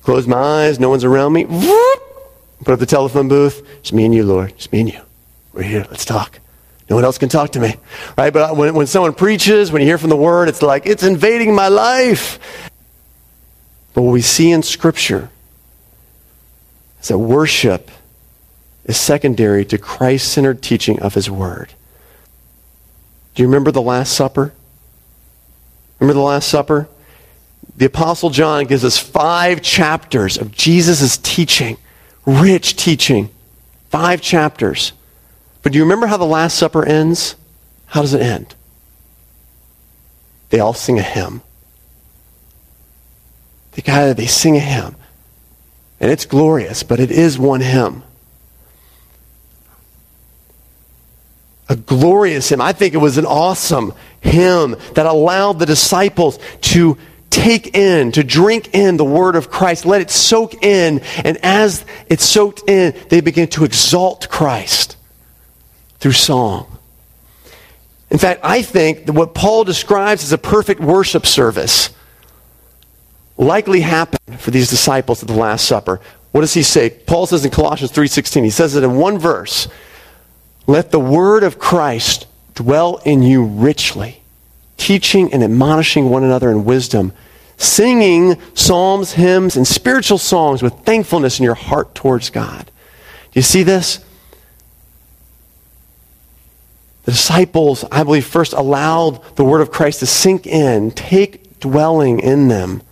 Close 0.02 0.26
my 0.26 0.36
eyes, 0.36 0.80
no 0.80 0.90
one's 0.90 1.04
around 1.04 1.32
me. 1.32 1.44
Whoop, 1.44 2.02
put 2.64 2.72
up 2.72 2.80
the 2.80 2.86
telephone 2.86 3.28
booth. 3.28 3.66
It's 3.78 3.92
me 3.92 4.04
and 4.04 4.14
you, 4.14 4.24
Lord. 4.24 4.50
It's 4.50 4.70
me 4.72 4.80
and 4.80 4.92
you. 4.92 5.00
We're 5.52 5.62
here. 5.62 5.86
Let's 5.88 6.04
talk. 6.04 6.40
No 6.90 6.96
one 6.96 7.04
else 7.04 7.16
can 7.16 7.28
talk 7.28 7.52
to 7.52 7.60
me. 7.60 7.76
Right? 8.18 8.32
But 8.32 8.56
when, 8.56 8.74
when 8.74 8.86
someone 8.86 9.14
preaches, 9.14 9.72
when 9.72 9.80
you 9.80 9.88
hear 9.88 9.98
from 9.98 10.10
the 10.10 10.16
word, 10.16 10.48
it's 10.48 10.62
like, 10.62 10.86
it's 10.86 11.02
invading 11.02 11.54
my 11.54 11.68
life. 11.68 12.70
But 13.94 14.02
what 14.02 14.12
we 14.12 14.20
see 14.20 14.50
in 14.50 14.62
Scripture 14.62 15.30
is 17.00 17.08
that 17.08 17.18
worship 17.18 17.90
is 18.84 18.98
secondary 18.98 19.64
to 19.64 19.78
Christ 19.78 20.32
centered 20.32 20.62
teaching 20.62 21.00
of 21.00 21.14
His 21.14 21.30
Word. 21.30 21.72
Do 23.34 23.42
you 23.42 23.48
remember 23.48 23.70
the 23.70 23.82
Last 23.82 24.12
Supper? 24.12 24.52
Remember 25.98 26.14
the 26.14 26.24
Last 26.24 26.48
Supper? 26.48 26.88
The 27.76 27.86
Apostle 27.86 28.30
John 28.30 28.66
gives 28.66 28.84
us 28.84 28.98
five 28.98 29.62
chapters 29.62 30.38
of 30.38 30.52
Jesus' 30.52 31.16
teaching, 31.16 31.76
rich 32.24 32.76
teaching. 32.76 33.30
Five 33.88 34.20
chapters. 34.20 34.92
But 35.62 35.72
do 35.72 35.78
you 35.78 35.84
remember 35.84 36.06
how 36.06 36.16
the 36.16 36.24
Last 36.24 36.58
Supper 36.58 36.84
ends? 36.84 37.36
How 37.86 38.02
does 38.02 38.12
it 38.12 38.20
end? 38.20 38.54
They 40.50 40.60
all 40.60 40.74
sing 40.74 40.98
a 40.98 41.02
hymn. 41.02 41.42
They, 43.72 43.82
got, 43.82 44.16
they 44.16 44.26
sing 44.26 44.56
a 44.56 44.60
hymn. 44.60 44.94
And 46.00 46.10
it's 46.10 46.26
glorious, 46.26 46.82
but 46.82 47.00
it 47.00 47.10
is 47.10 47.38
one 47.38 47.60
hymn. 47.60 48.02
A 51.68 51.76
glorious 51.76 52.48
hymn. 52.50 52.60
I 52.60 52.72
think 52.72 52.94
it 52.94 52.98
was 52.98 53.18
an 53.18 53.26
awesome 53.26 53.94
hymn 54.20 54.76
that 54.94 55.06
allowed 55.06 55.58
the 55.58 55.66
disciples 55.66 56.38
to 56.60 56.98
take 57.30 57.76
in, 57.76 58.12
to 58.12 58.22
drink 58.22 58.70
in 58.74 58.96
the 58.96 59.04
word 59.04 59.34
of 59.34 59.50
Christ, 59.50 59.84
let 59.84 60.00
it 60.00 60.10
soak 60.10 60.62
in, 60.62 61.00
and 61.24 61.36
as 61.42 61.84
it 62.08 62.20
soaked 62.20 62.68
in, 62.68 62.94
they 63.08 63.20
began 63.20 63.48
to 63.48 63.64
exalt 63.64 64.28
Christ 64.28 64.96
through 65.98 66.12
song. 66.12 66.78
In 68.10 68.18
fact, 68.18 68.40
I 68.44 68.62
think 68.62 69.06
that 69.06 69.12
what 69.12 69.34
Paul 69.34 69.64
describes 69.64 70.22
as 70.22 70.32
a 70.32 70.38
perfect 70.38 70.80
worship 70.80 71.26
service 71.26 71.90
likely 73.36 73.80
happened 73.80 74.38
for 74.38 74.52
these 74.52 74.70
disciples 74.70 75.22
at 75.22 75.28
the 75.28 75.34
Last 75.34 75.66
Supper. 75.66 76.00
What 76.30 76.42
does 76.42 76.54
he 76.54 76.62
say? 76.62 76.90
Paul 76.90 77.26
says 77.26 77.44
in 77.44 77.50
Colossians 77.50 77.90
3:16, 77.90 78.44
he 78.44 78.50
says 78.50 78.76
it 78.76 78.84
in 78.84 78.96
one 78.96 79.18
verse, 79.18 79.66
"Let 80.66 80.90
the 80.90 81.00
word 81.00 81.42
of 81.42 81.58
Christ 81.58 82.26
dwell 82.54 83.00
in 83.04 83.22
you 83.22 83.42
richly, 83.42 84.22
teaching 84.76 85.32
and 85.32 85.42
admonishing 85.42 86.10
one 86.10 86.24
another 86.24 86.50
in 86.50 86.64
wisdom, 86.64 87.12
singing 87.56 88.36
psalms, 88.54 89.12
hymns, 89.12 89.56
and 89.56 89.66
spiritual 89.66 90.18
songs 90.18 90.62
with 90.62 90.74
thankfulness 90.84 91.38
in 91.38 91.44
your 91.44 91.54
heart 91.54 91.94
towards 91.94 92.30
God." 92.30 92.66
Do 93.32 93.38
you 93.38 93.42
see 93.42 93.62
this? 93.62 93.98
The 97.04 97.12
disciples, 97.12 97.84
I 97.92 98.02
believe, 98.02 98.24
first 98.24 98.54
allowed 98.54 99.20
the 99.36 99.44
word 99.44 99.60
of 99.60 99.70
Christ 99.70 100.00
to 100.00 100.06
sink 100.06 100.46
in, 100.46 100.90
take 100.90 101.60
dwelling 101.60 102.20
in 102.20 102.48
them 102.48 102.82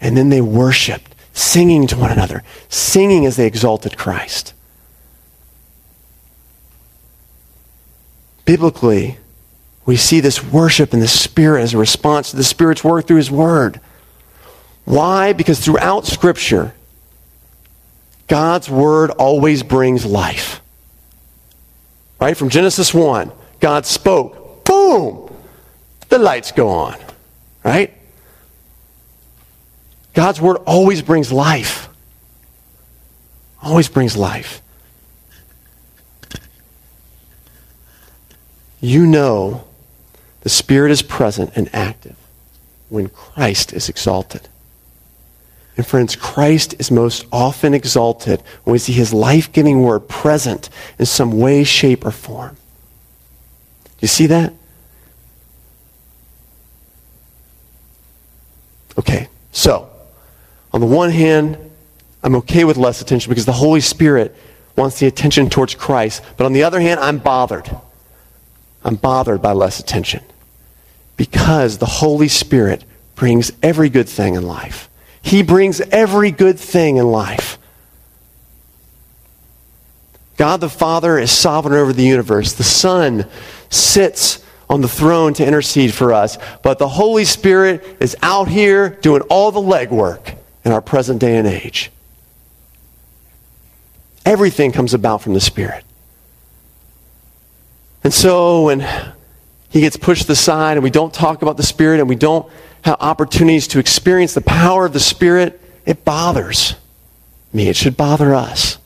and 0.00 0.16
then 0.16 0.28
they 0.28 0.40
worshiped, 0.40 1.14
singing 1.32 1.86
to 1.88 1.96
one 1.96 2.10
another, 2.10 2.42
singing 2.68 3.26
as 3.26 3.36
they 3.36 3.46
exalted 3.46 3.96
Christ. 3.96 4.52
Biblically, 8.46 9.18
we 9.84 9.96
see 9.96 10.20
this 10.20 10.42
worship 10.42 10.94
in 10.94 11.00
the 11.00 11.08
Spirit 11.08 11.62
as 11.62 11.74
a 11.74 11.78
response 11.78 12.30
to 12.30 12.36
the 12.36 12.44
Spirit's 12.44 12.82
work 12.82 13.06
through 13.06 13.18
His 13.18 13.30
Word. 13.30 13.78
Why? 14.86 15.34
Because 15.34 15.60
throughout 15.60 16.06
Scripture, 16.06 16.74
God's 18.26 18.70
Word 18.70 19.10
always 19.10 19.62
brings 19.62 20.06
life. 20.06 20.62
Right? 22.18 22.36
From 22.36 22.48
Genesis 22.48 22.94
1, 22.94 23.30
God 23.60 23.84
spoke. 23.84 24.64
Boom! 24.64 25.30
The 26.08 26.18
lights 26.18 26.52
go 26.52 26.70
on. 26.70 26.96
Right? 27.62 27.92
God's 30.16 30.40
word 30.40 30.56
always 30.66 31.02
brings 31.02 31.30
life. 31.30 31.90
Always 33.62 33.88
brings 33.88 34.16
life. 34.16 34.62
You 38.80 39.06
know 39.06 39.64
the 40.42 40.48
Spirit 40.48 40.90
is 40.92 41.02
present 41.02 41.52
and 41.56 41.68
active 41.74 42.16
when 42.88 43.08
Christ 43.08 43.72
is 43.72 43.88
exalted. 43.88 44.48
And 45.76 45.86
friends, 45.86 46.16
Christ 46.16 46.74
is 46.78 46.90
most 46.90 47.26
often 47.30 47.74
exalted 47.74 48.42
when 48.64 48.72
we 48.72 48.78
see 48.78 48.92
his 48.92 49.12
life 49.12 49.52
giving 49.52 49.82
word 49.82 50.08
present 50.08 50.70
in 50.98 51.06
some 51.06 51.38
way, 51.38 51.64
shape, 51.64 52.06
or 52.06 52.10
form. 52.10 52.56
Do 53.84 54.00
you 54.00 54.08
see 54.08 54.26
that? 54.26 54.54
Okay, 58.98 59.28
so 59.52 59.90
on 60.72 60.80
the 60.80 60.86
one 60.86 61.10
hand, 61.10 61.58
I'm 62.22 62.36
okay 62.36 62.64
with 62.64 62.76
less 62.78 63.02
attention 63.02 63.28
because 63.28 63.44
the 63.44 63.52
Holy 63.52 63.80
Spirit 63.80 64.34
wants 64.76 64.98
the 64.98 65.06
attention 65.06 65.50
towards 65.50 65.74
Christ. 65.74 66.22
But 66.36 66.44
on 66.44 66.54
the 66.54 66.62
other 66.62 66.80
hand, 66.80 67.00
I'm 67.00 67.18
bothered. 67.18 67.70
I'm 68.86 68.94
bothered 68.94 69.42
by 69.42 69.50
less 69.50 69.80
attention 69.80 70.22
because 71.16 71.78
the 71.78 71.86
Holy 71.86 72.28
Spirit 72.28 72.84
brings 73.16 73.50
every 73.60 73.88
good 73.88 74.08
thing 74.08 74.36
in 74.36 74.46
life. 74.46 74.88
He 75.20 75.42
brings 75.42 75.80
every 75.80 76.30
good 76.30 76.56
thing 76.56 76.96
in 76.96 77.10
life. 77.10 77.58
God 80.36 80.60
the 80.60 80.68
Father 80.68 81.18
is 81.18 81.32
sovereign 81.32 81.74
over 81.74 81.92
the 81.92 82.04
universe. 82.04 82.52
The 82.52 82.62
Son 82.62 83.26
sits 83.70 84.44
on 84.70 84.82
the 84.82 84.88
throne 84.88 85.34
to 85.34 85.44
intercede 85.44 85.92
for 85.92 86.12
us. 86.12 86.38
But 86.62 86.78
the 86.78 86.86
Holy 86.86 87.24
Spirit 87.24 87.96
is 87.98 88.14
out 88.22 88.46
here 88.46 88.90
doing 88.90 89.22
all 89.22 89.50
the 89.50 89.60
legwork 89.60 90.36
in 90.64 90.70
our 90.70 90.80
present 90.80 91.20
day 91.20 91.36
and 91.36 91.48
age. 91.48 91.90
Everything 94.24 94.70
comes 94.70 94.94
about 94.94 95.22
from 95.22 95.34
the 95.34 95.40
Spirit. 95.40 95.85
And 98.06 98.14
so 98.14 98.66
when 98.66 98.86
he 99.68 99.80
gets 99.80 99.96
pushed 99.96 100.30
aside 100.30 100.76
and 100.76 100.84
we 100.84 100.90
don't 100.90 101.12
talk 101.12 101.42
about 101.42 101.56
the 101.56 101.64
Spirit 101.64 101.98
and 101.98 102.08
we 102.08 102.14
don't 102.14 102.48
have 102.82 102.98
opportunities 103.00 103.66
to 103.66 103.80
experience 103.80 104.32
the 104.32 104.40
power 104.42 104.86
of 104.86 104.92
the 104.92 105.00
Spirit, 105.00 105.60
it 105.84 106.04
bothers 106.04 106.76
me. 107.52 107.66
It 107.66 107.74
should 107.74 107.96
bother 107.96 108.32
us. 108.32 108.78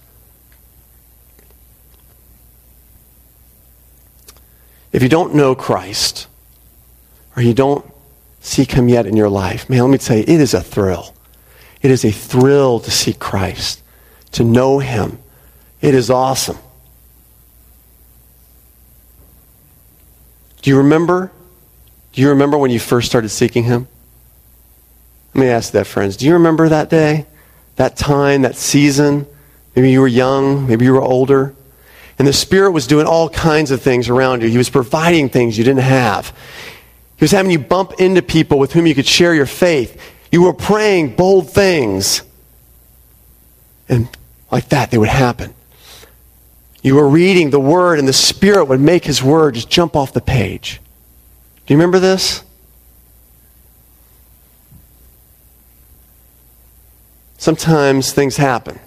If 4.91 5.03
you 5.03 5.11
don't 5.11 5.35
know 5.35 5.55
Christ 5.55 6.27
or 7.37 7.43
you 7.43 7.53
don't 7.53 7.85
seek 8.41 8.73
him 8.73 8.89
yet 8.89 9.05
in 9.05 9.19
your 9.19 9.29
life, 9.29 9.69
man, 9.69 9.83
let 9.83 9.91
me 9.91 9.99
tell 9.99 10.17
you, 10.17 10.23
it 10.23 10.31
is 10.31 10.55
a 10.55 10.63
thrill. 10.63 11.15
It 11.83 11.91
is 11.91 12.07
a 12.07 12.11
thrill 12.11 12.81
to 12.81 12.91
see 12.91 13.13
Christ, 13.13 13.83
to 14.33 14.45
know 14.45 14.79
Him. 14.79 15.19
It 15.83 15.95
is 15.95 16.09
awesome. 16.09 16.57
Do 20.63 20.71
you 20.71 20.79
remember? 20.79 21.31
Do 22.13 22.21
you 22.21 22.29
remember 22.31 22.59
when 22.59 22.71
you 22.71 22.81
first 22.81 23.09
started 23.09 23.29
seeking 23.29 23.65
Him? 23.65 23.89
Let 25.35 25.41
me 25.41 25.49
ask 25.49 25.73
that, 25.73 25.87
friends. 25.87 26.17
Do 26.17 26.27
you 26.27 26.35
remember 26.35 26.69
that 26.69 26.91
day? 26.91 27.27
That 27.77 27.97
time, 27.97 28.43
that 28.43 28.57
season? 28.57 29.27
Maybe 29.75 29.91
you 29.91 30.01
were 30.01 30.09
young, 30.09 30.67
maybe 30.67 30.85
you 30.85 30.93
were 30.93 31.01
older. 31.03 31.55
And 32.19 32.29
the 32.29 32.33
Spirit 32.33 32.73
was 32.73 32.87
doing 32.87 33.07
all 33.07 33.31
kinds 33.31 33.71
of 33.71 33.81
things 33.81 34.09
around 34.09 34.43
you. 34.43 34.49
He 34.49 34.59
was 34.59 34.69
providing 34.69 35.31
things 35.31 35.57
you 35.57 35.65
didn't 35.65 35.83
have. 35.83 36.37
He 37.17 37.25
was 37.25 37.31
having 37.31 37.51
you 37.51 37.59
bump 37.59 37.95
into 37.99 38.21
people 38.21 38.59
with 38.59 38.73
whom 38.73 38.87
you 38.87 38.95
could 38.95 39.07
share 39.07 39.35
your 39.35 39.47
faith. 39.47 40.01
You 40.31 40.43
were 40.43 40.53
praying 40.53 41.17
bold 41.17 41.51
things. 41.51 42.23
And 43.89 44.09
like 44.51 44.69
that, 44.69 44.91
they 44.91 44.99
would 44.99 45.09
happen. 45.09 45.55
You 46.83 46.95
were 46.95 47.09
reading 47.09 47.51
the 47.51 47.61
Word, 47.61 47.99
and 47.99 48.09
the 48.09 48.13
Spirit 48.13 48.65
would 48.67 48.81
make 48.81 49.05
His 49.05 49.23
Word 49.23 49.55
just 49.55 49.69
jump 49.69 49.95
off 49.95 50.13
the 50.13 50.21
page. 50.21 50.81
Do 51.67 51.75
you 51.75 51.77
remember 51.77 51.99
this? 51.99 52.43
Sometimes 57.37 58.13
things 58.13 58.37
happen 58.37 58.79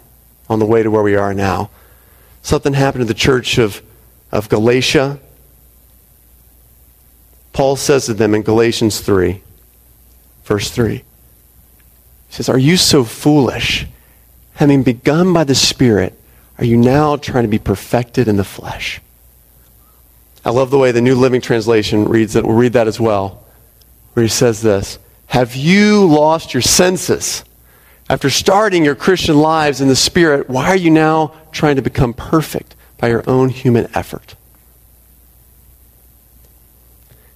on 0.50 0.60
the 0.60 0.66
way 0.66 0.84
to 0.84 0.92
where 0.92 1.04
we 1.04 1.16
are 1.16 1.34
now. 1.34 1.70
Something 2.42 2.74
happened 2.74 3.02
to 3.02 3.06
the 3.06 3.14
church 3.14 3.58
of, 3.58 3.82
of 4.32 4.50
Galatia. 4.50 5.20
Paul 7.52 7.76
says 7.76 8.06
to 8.08 8.14
them 8.14 8.36
in 8.36 8.42
Galatians 8.42 9.00
3, 9.00 9.42
verse 10.44 10.70
3, 10.70 10.98
he 10.98 11.04
says, 12.30 12.50
Are 12.50 12.58
you 12.58 12.78
so 12.78 13.04
foolish? 13.04 13.88
Having 14.56 14.84
begun 14.84 15.34
by 15.34 15.44
the 15.44 15.56
Spirit, 15.56 16.20
are 16.58 16.66
you 16.66 16.78
now 16.78 17.16
trying 17.16 17.44
to 17.44 17.50
be 17.50 17.60
perfected 17.60 18.28
in 18.28 18.38
the 18.38 18.44
flesh? 18.44 19.02
I 20.46 20.52
love 20.52 20.72
the 20.72 20.78
way 20.78 20.92
the 20.92 21.02
New 21.02 21.16
Living 21.16 21.42
Translation 21.42 22.06
reads 22.06 22.36
it. 22.36 22.46
We'll 22.46 22.58
read 22.58 22.74
that 22.74 22.88
as 22.88 23.00
well, 23.00 23.44
where 24.14 24.24
he 24.24 24.30
says 24.30 24.62
this 24.62 25.00
Have 25.28 25.56
you 25.56 26.06
lost 26.06 26.54
your 26.54 26.62
senses? 26.62 27.44
After 28.10 28.30
starting 28.30 28.84
your 28.84 28.96
Christian 28.96 29.38
lives 29.38 29.80
in 29.80 29.88
the 29.88 29.96
Spirit, 29.96 30.50
why 30.50 30.68
are 30.68 30.76
you 30.76 30.92
now 30.92 31.34
trying 31.52 31.78
to 31.78 31.82
become 31.82 32.14
perfect 32.14 32.76
by 32.98 33.08
your 33.08 33.28
own 33.28 33.50
human 33.50 33.88
effort? 33.96 34.36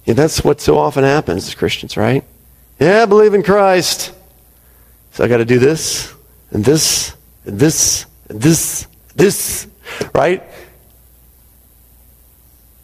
Yeah, 0.04 0.14
that's 0.14 0.44
what 0.44 0.60
so 0.60 0.78
often 0.78 1.04
happens 1.04 1.48
as 1.48 1.54
Christians, 1.54 1.96
right? 1.96 2.24
Yeah, 2.78 3.02
I 3.02 3.06
believe 3.06 3.34
in 3.34 3.42
Christ. 3.42 4.12
So 5.12 5.24
I 5.24 5.28
got 5.28 5.38
to 5.38 5.44
do 5.44 5.58
this, 5.58 6.14
and 6.50 6.64
this, 6.64 7.14
and 7.44 7.58
this, 7.58 8.06
and 8.28 8.40
this, 8.40 8.86
this, 9.18 9.66
right? 10.14 10.42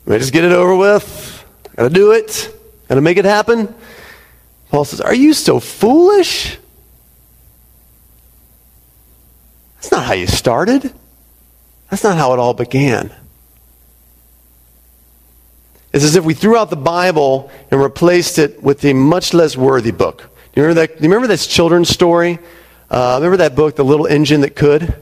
I 0.07 0.19
just 0.19 0.33
get 0.33 0.45
it 0.45 0.53
over 0.53 0.77
with. 0.77 1.45
Got 1.77 1.85
to 1.85 1.95
do 1.95 2.13
it. 2.13 2.55
Got 2.89 2.97
to 2.97 3.01
make 3.01 3.17
it 3.17 3.25
happen. 3.25 3.75
Paul 4.69 4.85
says, 4.85 5.01
Are 5.01 5.15
you 5.15 5.33
so 5.33 5.61
foolish? 5.61 6.59
That's 9.77 9.91
not 9.91 10.05
how 10.05 10.13
you 10.13 10.27
started. 10.27 10.93
That's 11.91 12.05
not 12.05 12.17
how 12.17 12.33
it 12.35 12.39
all 12.39 12.55
began. 12.55 13.11
It's 15.93 16.05
as 16.05 16.17
if 16.17 16.25
we 16.25 16.35
threw 16.35 16.57
out 16.57 16.71
the 16.71 16.77
Bible 16.77 17.51
and 17.71 17.81
replaced 17.81 18.39
it 18.39 18.63
with 18.63 18.85
a 18.85 18.93
much 18.93 19.33
less 19.33 19.57
worthy 19.57 19.93
book. 19.93 20.19
Do 20.19 20.61
you 20.61 20.67
remember 20.67 20.87
that? 20.87 20.97
Do 20.97 21.05
you 21.05 21.09
remember 21.09 21.29
this 21.29 21.47
children's 21.47 21.89
story? 21.89 22.41
Uh, 22.91 23.15
remember 23.17 23.39
that 23.39 23.55
book, 23.55 23.77
The 23.77 23.85
Little 23.85 24.07
Engine 24.07 24.41
That 24.43 24.57
Could? 24.57 24.95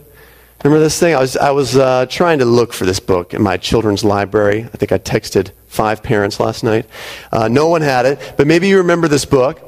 Remember 0.63 0.83
this 0.83 0.99
thing? 0.99 1.15
I 1.15 1.21
was, 1.21 1.37
I 1.37 1.51
was 1.51 1.77
uh, 1.77 2.07
trying 2.07 2.39
to 2.39 2.45
look 2.45 2.73
for 2.73 2.87
this 2.87 3.01
book 3.01 3.35
in 3.35 3.43
my 3.43 3.57
children's 3.57 4.05
library. 4.05 4.65
I 4.65 4.77
think 4.77 4.93
I 4.93 4.99
texted 4.99 5.51
five 5.67 6.03
parents 6.03 6.39
last 6.39 6.63
night. 6.63 6.87
Uh, 7.33 7.49
no 7.49 7.69
one 7.69 7.83
had 7.83 8.07
it, 8.07 8.35
but 8.37 8.47
maybe 8.47 8.69
you 8.69 8.79
remember 8.79 9.09
this 9.09 9.25
book. 9.25 9.61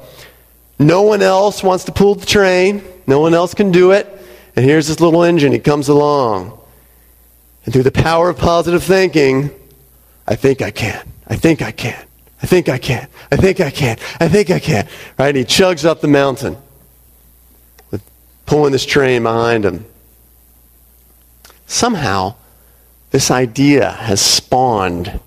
No 0.79 1.03
one 1.03 1.23
else 1.23 1.62
wants 1.62 1.85
to 1.85 1.92
pull 1.92 2.14
the 2.14 2.27
train. 2.27 2.85
No 3.07 3.20
one 3.20 3.35
else 3.35 3.55
can 3.55 3.70
do 3.73 3.92
it. 3.92 4.07
And 4.57 4.64
here's 4.64 4.87
this 4.87 5.01
little 5.01 5.25
engine. 5.25 5.53
He 5.53 5.59
comes 5.59 5.88
along. 5.88 6.59
And 7.64 7.73
through 7.73 7.83
the 7.85 7.92
power 7.92 8.29
of 8.29 8.38
positive 8.38 8.85
thinking, 8.85 9.51
I 10.27 10.37
think 10.37 10.62
I 10.62 10.70
can. 10.70 11.07
I 11.27 11.37
think 11.37 11.62
I 11.62 11.73
can. 11.73 12.07
I 12.42 12.47
think 12.47 12.68
I 12.68 12.79
can. 12.79 13.09
I 13.33 13.37
think 13.37 13.61
I 13.61 13.70
can. 13.70 13.99
I 14.20 14.29
think 14.29 14.51
I 14.51 14.59
can. 14.59 14.87
Right? 15.18 15.29
And 15.29 15.37
he 15.38 15.44
chugs 15.44 15.85
up 15.85 16.01
the 16.01 16.09
mountain 16.09 16.57
with 17.90 18.03
pulling 18.47 18.73
this 18.73 18.85
train 18.85 19.23
behind 19.23 19.64
him. 19.64 19.87
Somehow, 21.66 22.35
this 23.11 23.31
idea 23.31 23.90
has 23.90 24.20
spawned 24.20 25.20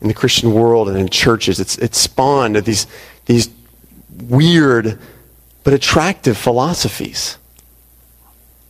in 0.00 0.08
the 0.08 0.14
Christian 0.14 0.52
world 0.52 0.88
and 0.88 0.98
in 0.98 1.08
churches. 1.08 1.60
It's, 1.60 1.78
it's 1.78 1.98
spawned 1.98 2.56
these, 2.56 2.86
these 3.26 3.50
weird 4.28 4.98
but 5.64 5.72
attractive 5.72 6.36
philosophies. 6.36 7.38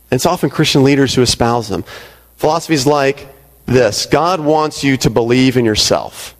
And 0.09 0.17
it's 0.17 0.25
often 0.25 0.49
Christian 0.49 0.83
leaders 0.83 1.13
who 1.15 1.21
espouse 1.21 1.67
them. 1.67 1.83
Philosophies 2.37 2.85
like 2.85 3.27
this 3.65 4.05
God 4.05 4.39
wants 4.39 4.83
you 4.83 4.97
to 4.97 5.09
believe 5.09 5.57
in 5.57 5.65
yourself. 5.65 6.35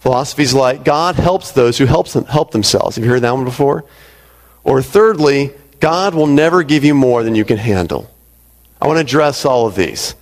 Philosophies 0.00 0.52
like 0.52 0.84
God 0.84 1.14
helps 1.14 1.52
those 1.52 1.78
who 1.78 1.86
helps 1.86 2.12
them, 2.12 2.24
help 2.24 2.50
themselves. 2.50 2.96
Have 2.96 3.04
you 3.04 3.10
heard 3.10 3.22
that 3.22 3.32
one 3.32 3.44
before? 3.44 3.84
Or 4.62 4.82
thirdly, 4.82 5.52
God 5.84 6.14
will 6.14 6.26
never 6.26 6.62
give 6.62 6.82
you 6.82 6.94
more 6.94 7.22
than 7.22 7.34
you 7.34 7.44
can 7.44 7.58
handle. 7.58 8.10
I 8.80 8.86
want 8.86 8.96
to 8.96 9.02
address 9.02 9.44
all 9.44 9.66
of 9.66 9.74
these. 9.74 10.14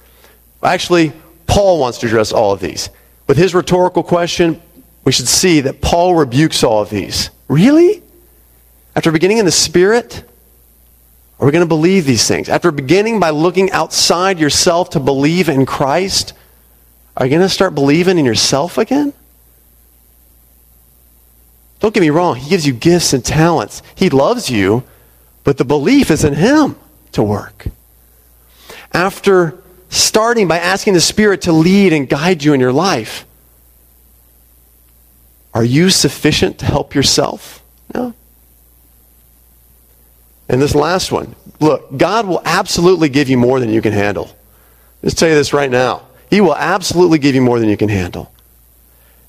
Actually, 0.61 1.12
Paul 1.46 1.79
wants 1.79 1.98
to 1.98 2.07
address 2.07 2.33
all 2.33 2.51
of 2.51 2.59
these. 2.59 2.90
With 3.29 3.37
his 3.37 3.55
rhetorical 3.55 4.03
question, 4.03 4.61
we 5.05 5.12
should 5.12 5.29
see 5.29 5.61
that 5.61 5.81
Paul 5.81 6.16
rebukes 6.16 6.64
all 6.64 6.83
of 6.83 6.90
these. 6.90 7.31
Really? 7.46 8.03
After 8.96 9.12
beginning 9.12 9.38
in 9.38 9.44
the 9.44 9.53
Spirit? 9.53 10.25
Are 11.38 11.46
we 11.46 11.53
going 11.53 11.64
to 11.64 11.68
believe 11.68 12.07
these 12.07 12.27
things? 12.27 12.48
After 12.48 12.72
beginning 12.72 13.20
by 13.20 13.31
looking 13.31 13.70
outside 13.70 14.40
yourself 14.40 14.90
to 14.90 14.98
believe 14.98 15.48
in 15.48 15.64
Christ, 15.64 16.33
are 17.16 17.25
you 17.25 17.31
going 17.31 17.40
to 17.40 17.48
start 17.48 17.72
believing 17.72 18.18
in 18.18 18.25
yourself 18.25 18.79
again? 18.79 19.12
Don't 21.79 21.94
get 21.94 22.01
me 22.01 22.11
wrong, 22.11 22.35
He 22.35 22.51
gives 22.51 22.66
you 22.66 22.72
gifts 22.72 23.12
and 23.12 23.25
talents. 23.25 23.85
He 23.94 24.11
loves 24.11 24.51
you, 24.51 24.83
but 25.44 25.59
the 25.59 25.64
belief 25.64 26.11
is 26.11 26.24
in 26.24 26.35
Him 26.35 26.76
to 27.12 27.22
work. 27.22 27.66
After 28.92 29.62
starting 29.88 30.48
by 30.48 30.59
asking 30.59 30.94
the 30.94 31.00
Spirit 31.00 31.42
to 31.42 31.52
lead 31.52 31.92
and 31.92 32.09
guide 32.09 32.42
you 32.42 32.52
in 32.52 32.61
your 32.61 32.72
life, 32.72 33.26
are 35.55 35.64
you 35.64 35.90
sufficient 35.90 36.59
to 36.59 36.66
help 36.66 36.94
yourself? 36.94 37.62
No. 37.94 38.14
And 40.48 40.61
this 40.61 40.74
last 40.74 41.12
one 41.12 41.35
look, 41.61 41.96
God 41.96 42.26
will 42.26 42.42
absolutely 42.44 43.09
give 43.09 43.28
you 43.28 43.38
more 43.38 43.61
than 43.61 43.70
you 43.70 43.81
can 43.81 43.92
handle. 43.92 44.37
Let's 45.02 45.14
tell 45.14 45.28
you 45.28 45.35
this 45.35 45.52
right 45.52 45.70
now. 45.70 46.07
He 46.31 46.40
will 46.40 46.57
absolutely 46.57 47.18
give 47.18 47.35
you 47.35 47.42
more 47.42 47.59
than 47.61 47.68
you 47.68 47.76
can 47.76 47.88
handle. 47.88 48.33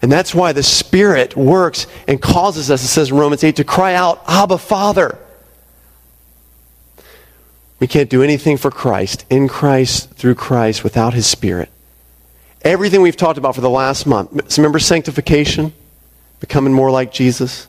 And 0.01 0.11
that's 0.11 0.35
why 0.35 0.51
the 0.51 0.63
Spirit 0.63 1.35
works 1.35 1.87
and 2.07 2.21
causes 2.21 2.69
us, 2.69 2.83
it 2.83 2.87
says 2.87 3.09
in 3.09 3.17
Romans 3.17 3.43
8, 3.43 3.55
to 3.57 3.63
cry 3.63 3.93
out, 3.93 4.21
Abba, 4.27 4.57
Father. 4.57 5.17
We 7.83 7.87
can't 7.87 8.09
do 8.09 8.23
anything 8.23 8.55
for 8.55 8.71
Christ, 8.71 9.25
in 9.29 9.49
Christ, 9.49 10.11
through 10.11 10.35
Christ, 10.35 10.85
without 10.85 11.13
His 11.13 11.27
Spirit. 11.27 11.67
Everything 12.61 13.01
we've 13.01 13.17
talked 13.17 13.37
about 13.37 13.55
for 13.55 13.59
the 13.59 13.69
last 13.69 14.07
month. 14.07 14.57
Remember 14.57 14.79
sanctification? 14.79 15.73
Becoming 16.39 16.71
more 16.71 16.91
like 16.91 17.11
Jesus? 17.11 17.67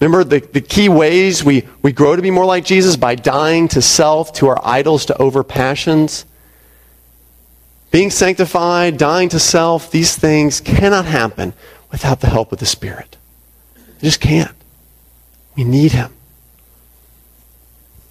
Remember 0.00 0.24
the, 0.24 0.40
the 0.40 0.62
key 0.62 0.88
ways 0.88 1.44
we, 1.44 1.68
we 1.82 1.92
grow 1.92 2.16
to 2.16 2.22
be 2.22 2.30
more 2.30 2.46
like 2.46 2.64
Jesus? 2.64 2.96
By 2.96 3.14
dying 3.14 3.68
to 3.68 3.82
self, 3.82 4.32
to 4.36 4.48
our 4.48 4.60
idols, 4.64 5.04
to 5.04 5.18
over 5.18 5.44
passions. 5.44 6.24
Being 7.90 8.10
sanctified, 8.10 8.96
dying 8.96 9.28
to 9.28 9.38
self, 9.38 9.90
these 9.90 10.16
things 10.16 10.62
cannot 10.62 11.04
happen 11.04 11.52
without 11.90 12.20
the 12.20 12.30
help 12.30 12.52
of 12.52 12.58
the 12.58 12.64
Spirit. 12.64 13.18
They 13.98 14.08
just 14.08 14.22
can't. 14.22 14.56
We 15.56 15.64
need 15.64 15.92
Him. 15.92 16.10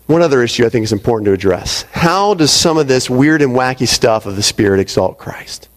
One 0.08 0.22
other 0.22 0.42
issue 0.42 0.66
I 0.66 0.70
think 0.70 0.86
is 0.86 0.94
important 0.94 1.26
to 1.26 1.34
address. 1.34 1.84
How 1.92 2.34
does 2.34 2.52
some 2.52 2.78
of 2.78 2.88
this 2.88 3.10
weird 3.10 3.42
and 3.42 3.54
wacky 3.54 3.88
stuff 3.88 4.26
of 4.26 4.38
the 4.38 4.44
Spirit 4.44 4.80
exalt 4.80 5.18
Christ? 5.18 5.68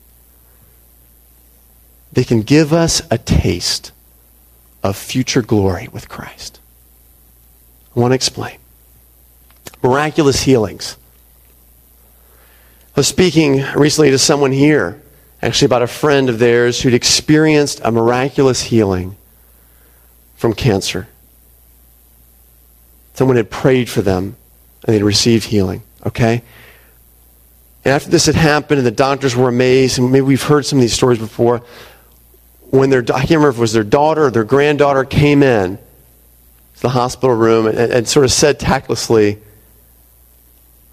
They 2.13 2.25
can 2.25 2.43
give 2.43 2.73
us 2.73 3.03
a 3.11 3.19
taste 3.19 3.93
of 4.83 4.97
future 4.97 5.43
glory 5.43 5.89
with 5.89 6.09
Christ. 6.09 6.61
I 7.95 8.01
want 8.01 8.13
to 8.13 8.17
explain. 8.17 8.59
Miraculous 9.83 10.43
healings. 10.43 10.97
I 12.97 13.01
was 13.01 13.09
speaking 13.09 13.65
recently 13.75 14.11
to 14.11 14.19
someone 14.19 14.53
here, 14.53 15.01
actually 15.43 15.67
about 15.67 15.83
a 15.83 15.89
friend 15.89 16.29
of 16.29 16.39
theirs 16.39 16.83
who'd 16.83 16.95
experienced 16.95 17.81
a 17.83 17.91
miraculous 17.91 18.63
healing 18.63 19.17
from 20.37 20.53
cancer. 20.53 21.09
Someone 23.21 23.37
had 23.37 23.51
prayed 23.51 23.91
for 23.91 24.01
them 24.01 24.35
and 24.83 24.95
they'd 24.95 25.03
received 25.03 25.45
healing. 25.45 25.83
Okay? 26.07 26.43
And 27.85 27.93
after 27.93 28.09
this 28.09 28.25
had 28.25 28.35
happened 28.35 28.79
and 28.79 28.87
the 28.87 28.91
doctors 28.91 29.37
were 29.37 29.47
amazed, 29.47 29.99
and 29.99 30.11
maybe 30.11 30.23
we've 30.23 30.43
heard 30.43 30.65
some 30.65 30.79
of 30.79 30.81
these 30.81 30.95
stories 30.95 31.19
before, 31.19 31.63
when 32.71 32.89
their, 32.89 33.01
I 33.01 33.21
can't 33.21 33.33
remember 33.33 33.51
if 33.51 33.59
it 33.59 33.61
was 33.61 33.75
their 33.75 33.85
daughter 33.85 34.25
or 34.25 34.31
their 34.31 34.45
granddaughter 34.45 35.05
came 35.05 35.43
in 35.43 35.77
to 35.77 36.81
the 36.81 36.89
hospital 36.89 37.37
room 37.37 37.67
and, 37.67 37.77
and 37.77 38.09
sort 38.09 38.25
of 38.25 38.33
said 38.33 38.59
tactlessly, 38.59 39.39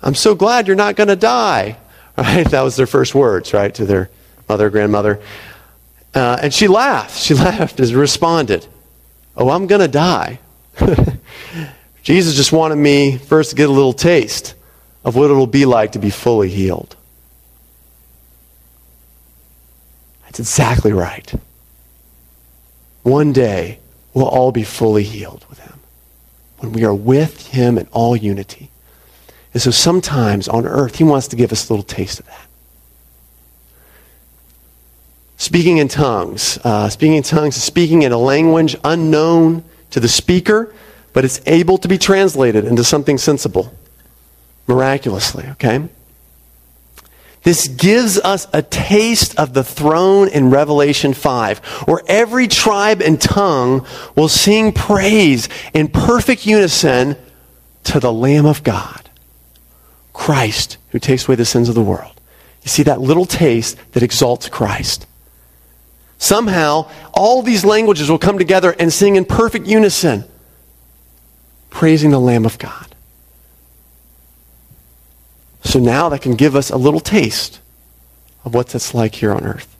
I'm 0.04 0.14
so 0.14 0.36
glad 0.36 0.68
you're 0.68 0.76
not 0.76 0.98
going 0.98 1.08
to 1.08 1.16
die. 1.16 1.78
Right? 2.18 2.50
That 2.50 2.64
was 2.64 2.76
their 2.76 2.88
first 2.88 3.16
words, 3.16 3.54
right, 3.54 3.74
to 3.76 3.86
their 3.86 4.10
mother, 4.50 4.70
grandmother. 4.70 5.22
Uh, 6.14 6.40
and 6.42 6.54
she 6.54 6.68
laughed. 6.68 7.18
She 7.18 7.34
laughed 7.36 7.80
and 7.80 7.90
responded, 7.92 8.68
Oh, 9.38 9.50
I'm 9.50 9.66
going 9.66 9.80
to 9.80 9.88
die. 9.88 10.40
Jesus 12.08 12.36
just 12.36 12.54
wanted 12.54 12.78
me 12.78 13.18
first 13.18 13.50
to 13.50 13.56
get 13.58 13.68
a 13.68 13.72
little 13.74 13.92
taste 13.92 14.56
of 15.04 15.18
what 15.18 15.26
it'll 15.30 15.46
be 15.46 15.66
like 15.66 15.92
to 15.92 16.00
be 16.00 16.10
fully 16.10 16.48
healed. 16.48 16.96
That's 20.24 20.40
exactly 20.40 20.94
right. 20.94 21.30
One 23.04 23.34
day, 23.34 23.80
we'll 24.14 24.30
all 24.30 24.54
be 24.54 24.64
fully 24.64 25.04
healed 25.04 25.46
with 25.50 25.60
Him 25.60 25.82
when 26.60 26.72
we 26.72 26.86
are 26.86 26.94
with 26.96 27.48
Him 27.48 27.78
in 27.78 27.90
all 27.92 28.16
unity. 28.16 28.70
And 29.54 29.62
so 29.62 29.70
sometimes 29.70 30.48
on 30.48 30.66
earth, 30.66 30.96
He 30.96 31.04
wants 31.04 31.28
to 31.28 31.36
give 31.36 31.52
us 31.52 31.68
a 31.68 31.74
little 31.74 31.84
taste 31.84 32.22
of 32.22 32.26
that. 32.28 32.48
Speaking 35.36 35.76
in 35.76 35.90
tongues. 35.90 36.58
Uh, 36.64 36.88
speaking 36.88 37.18
in 37.18 37.24
tongues 37.24 37.58
is 37.58 37.66
speaking 37.66 38.04
in 38.04 38.14
a 38.14 38.18
language 38.18 38.78
unknown 38.86 39.66
to 39.90 40.00
the 40.00 40.08
speaker, 40.08 40.74
but 41.18 41.26
it's 41.26 41.42
able 41.48 41.80
to 41.80 41.88
be 41.88 41.98
translated 41.98 42.64
into 42.64 42.84
something 42.84 43.18
sensible 43.18 43.74
miraculously, 44.68 45.46
okay? 45.48 45.90
This 47.42 47.68
gives 47.68 48.20
us 48.20 48.46
a 48.54 48.62
taste 48.62 49.36
of 49.40 49.56
the 49.56 49.64
throne 49.64 50.28
in 50.28 50.52
Revelation 50.52 51.16
5, 51.16 51.58
where 51.88 52.04
every 52.06 52.48
tribe 52.48 53.02
and 53.02 53.20
tongue 53.20 53.84
will 54.16 54.28
sing 54.28 54.72
praise 54.72 55.50
in 55.74 55.88
perfect 55.88 56.46
unison 56.46 57.16
to 57.86 58.00
the 58.00 58.14
Lamb 58.14 58.46
of 58.46 58.64
God, 58.64 59.10
Christ, 60.14 60.78
who 60.90 61.00
takes 61.00 61.28
away 61.28 61.34
the 61.34 61.46
sins 61.46 61.68
of 61.68 61.74
the 61.74 61.82
world. 61.82 62.22
You 62.62 62.70
see 62.70 62.84
that 62.84 63.02
little 63.02 63.26
taste 63.26 63.76
that 63.94 64.04
exalts 64.04 64.50
Christ. 64.50 65.08
Somehow, 66.20 66.92
all 67.12 67.42
these 67.42 67.66
languages 67.66 68.08
will 68.08 68.20
come 68.20 68.38
together 68.38 68.76
and 68.78 68.94
sing 68.94 69.16
in 69.16 69.26
perfect 69.26 69.66
unison, 69.66 70.24
praising 71.78 72.10
the 72.10 72.20
Lamb 72.20 72.44
of 72.44 72.58
God. 72.58 72.96
So 75.64 75.78
now 75.78 76.10
that 76.10 76.24
can 76.24 76.34
give 76.34 76.56
us 76.56 76.72
a 76.72 76.76
little 76.76 77.00
taste 77.00 77.60
of 78.44 78.56
what 78.56 78.70
that's 78.70 78.96
like 78.96 79.14
here 79.14 79.32
on 79.32 79.46
earth. 79.46 79.78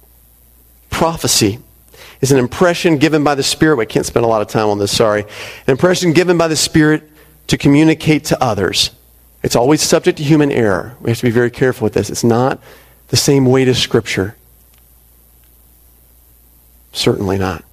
Prophecy 0.92 1.58
is 2.22 2.32
an 2.32 2.38
impression 2.38 2.98
given 2.98 3.24
by 3.24 3.34
the 3.34 3.42
Spirit. 3.42 3.78
We 3.78 3.88
can't 3.88 4.06
spend 4.06 4.24
a 4.28 4.30
lot 4.30 4.44
of 4.44 4.48
time 4.48 4.68
on 4.68 4.78
this, 4.78 4.96
sorry. 4.96 5.24
An 5.24 5.72
impression 5.72 6.14
given 6.14 6.38
by 6.38 6.48
the 6.48 6.56
Spirit 6.56 7.02
to 7.48 7.58
communicate 7.58 8.26
to 8.26 8.44
others. 8.44 8.92
It's 9.42 9.56
always 9.56 9.82
subject 9.82 10.20
to 10.20 10.24
human 10.24 10.52
error. 10.52 10.96
We 11.02 11.10
have 11.10 11.18
to 11.18 11.24
be 11.26 11.32
very 11.32 11.50
careful 11.50 11.86
with 11.86 11.94
this. 11.94 12.12
It's 12.12 12.24
not 12.24 12.60
the 13.08 13.18
same 13.18 13.48
weight 13.48 13.68
as 13.68 13.80
Scripture. 13.80 14.36
Certainly 16.92 17.40
not. 17.40 17.64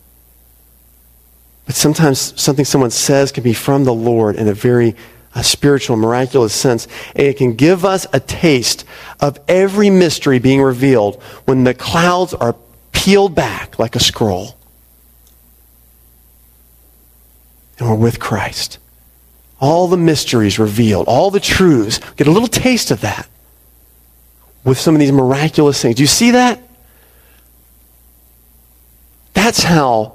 But 1.66 1.74
sometimes 1.74 2.40
something 2.40 2.64
someone 2.64 2.90
says 2.90 3.32
can 3.32 3.42
be 3.42 3.54
from 3.54 3.84
the 3.84 3.94
Lord 3.94 4.36
in 4.36 4.48
a 4.48 4.54
very 4.54 4.94
a 5.34 5.42
spiritual, 5.42 5.96
miraculous 5.96 6.54
sense. 6.54 6.86
And 7.14 7.26
it 7.26 7.36
can 7.36 7.54
give 7.54 7.84
us 7.84 8.06
a 8.12 8.20
taste 8.20 8.84
of 9.20 9.38
every 9.48 9.90
mystery 9.90 10.38
being 10.38 10.62
revealed 10.62 11.20
when 11.44 11.64
the 11.64 11.74
clouds 11.74 12.34
are 12.34 12.54
peeled 12.92 13.34
back 13.34 13.78
like 13.78 13.96
a 13.96 14.00
scroll. 14.00 14.56
And 17.78 17.88
we're 17.88 17.96
with 17.96 18.20
Christ. 18.20 18.78
All 19.60 19.88
the 19.88 19.96
mysteries 19.96 20.58
revealed, 20.58 21.08
all 21.08 21.30
the 21.30 21.40
truths. 21.40 21.98
Get 22.16 22.28
a 22.28 22.30
little 22.30 22.48
taste 22.48 22.90
of 22.90 23.00
that 23.00 23.28
with 24.62 24.78
some 24.78 24.94
of 24.94 25.00
these 25.00 25.12
miraculous 25.12 25.80
things. 25.82 25.96
Do 25.96 26.02
you 26.02 26.06
see 26.06 26.32
that? 26.32 26.60
That's 29.32 29.62
how 29.62 30.14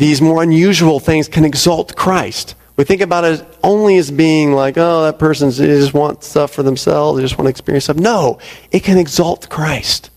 these 0.00 0.22
more 0.22 0.42
unusual 0.42 0.98
things 0.98 1.28
can 1.28 1.44
exalt 1.44 1.94
Christ. 1.94 2.54
We 2.76 2.84
think 2.84 3.02
about 3.02 3.24
it 3.24 3.44
only 3.62 3.98
as 3.98 4.10
being 4.10 4.54
like, 4.54 4.78
oh, 4.78 5.02
that 5.02 5.18
person 5.18 5.50
just 5.50 5.92
wants 5.92 6.26
stuff 6.26 6.52
for 6.52 6.62
themselves, 6.62 7.18
they 7.18 7.22
just 7.22 7.36
want 7.36 7.44
to 7.44 7.50
experience 7.50 7.84
stuff. 7.84 7.98
No, 7.98 8.38
it 8.72 8.80
can 8.80 8.96
exalt 8.96 9.50
Christ. 9.50 10.08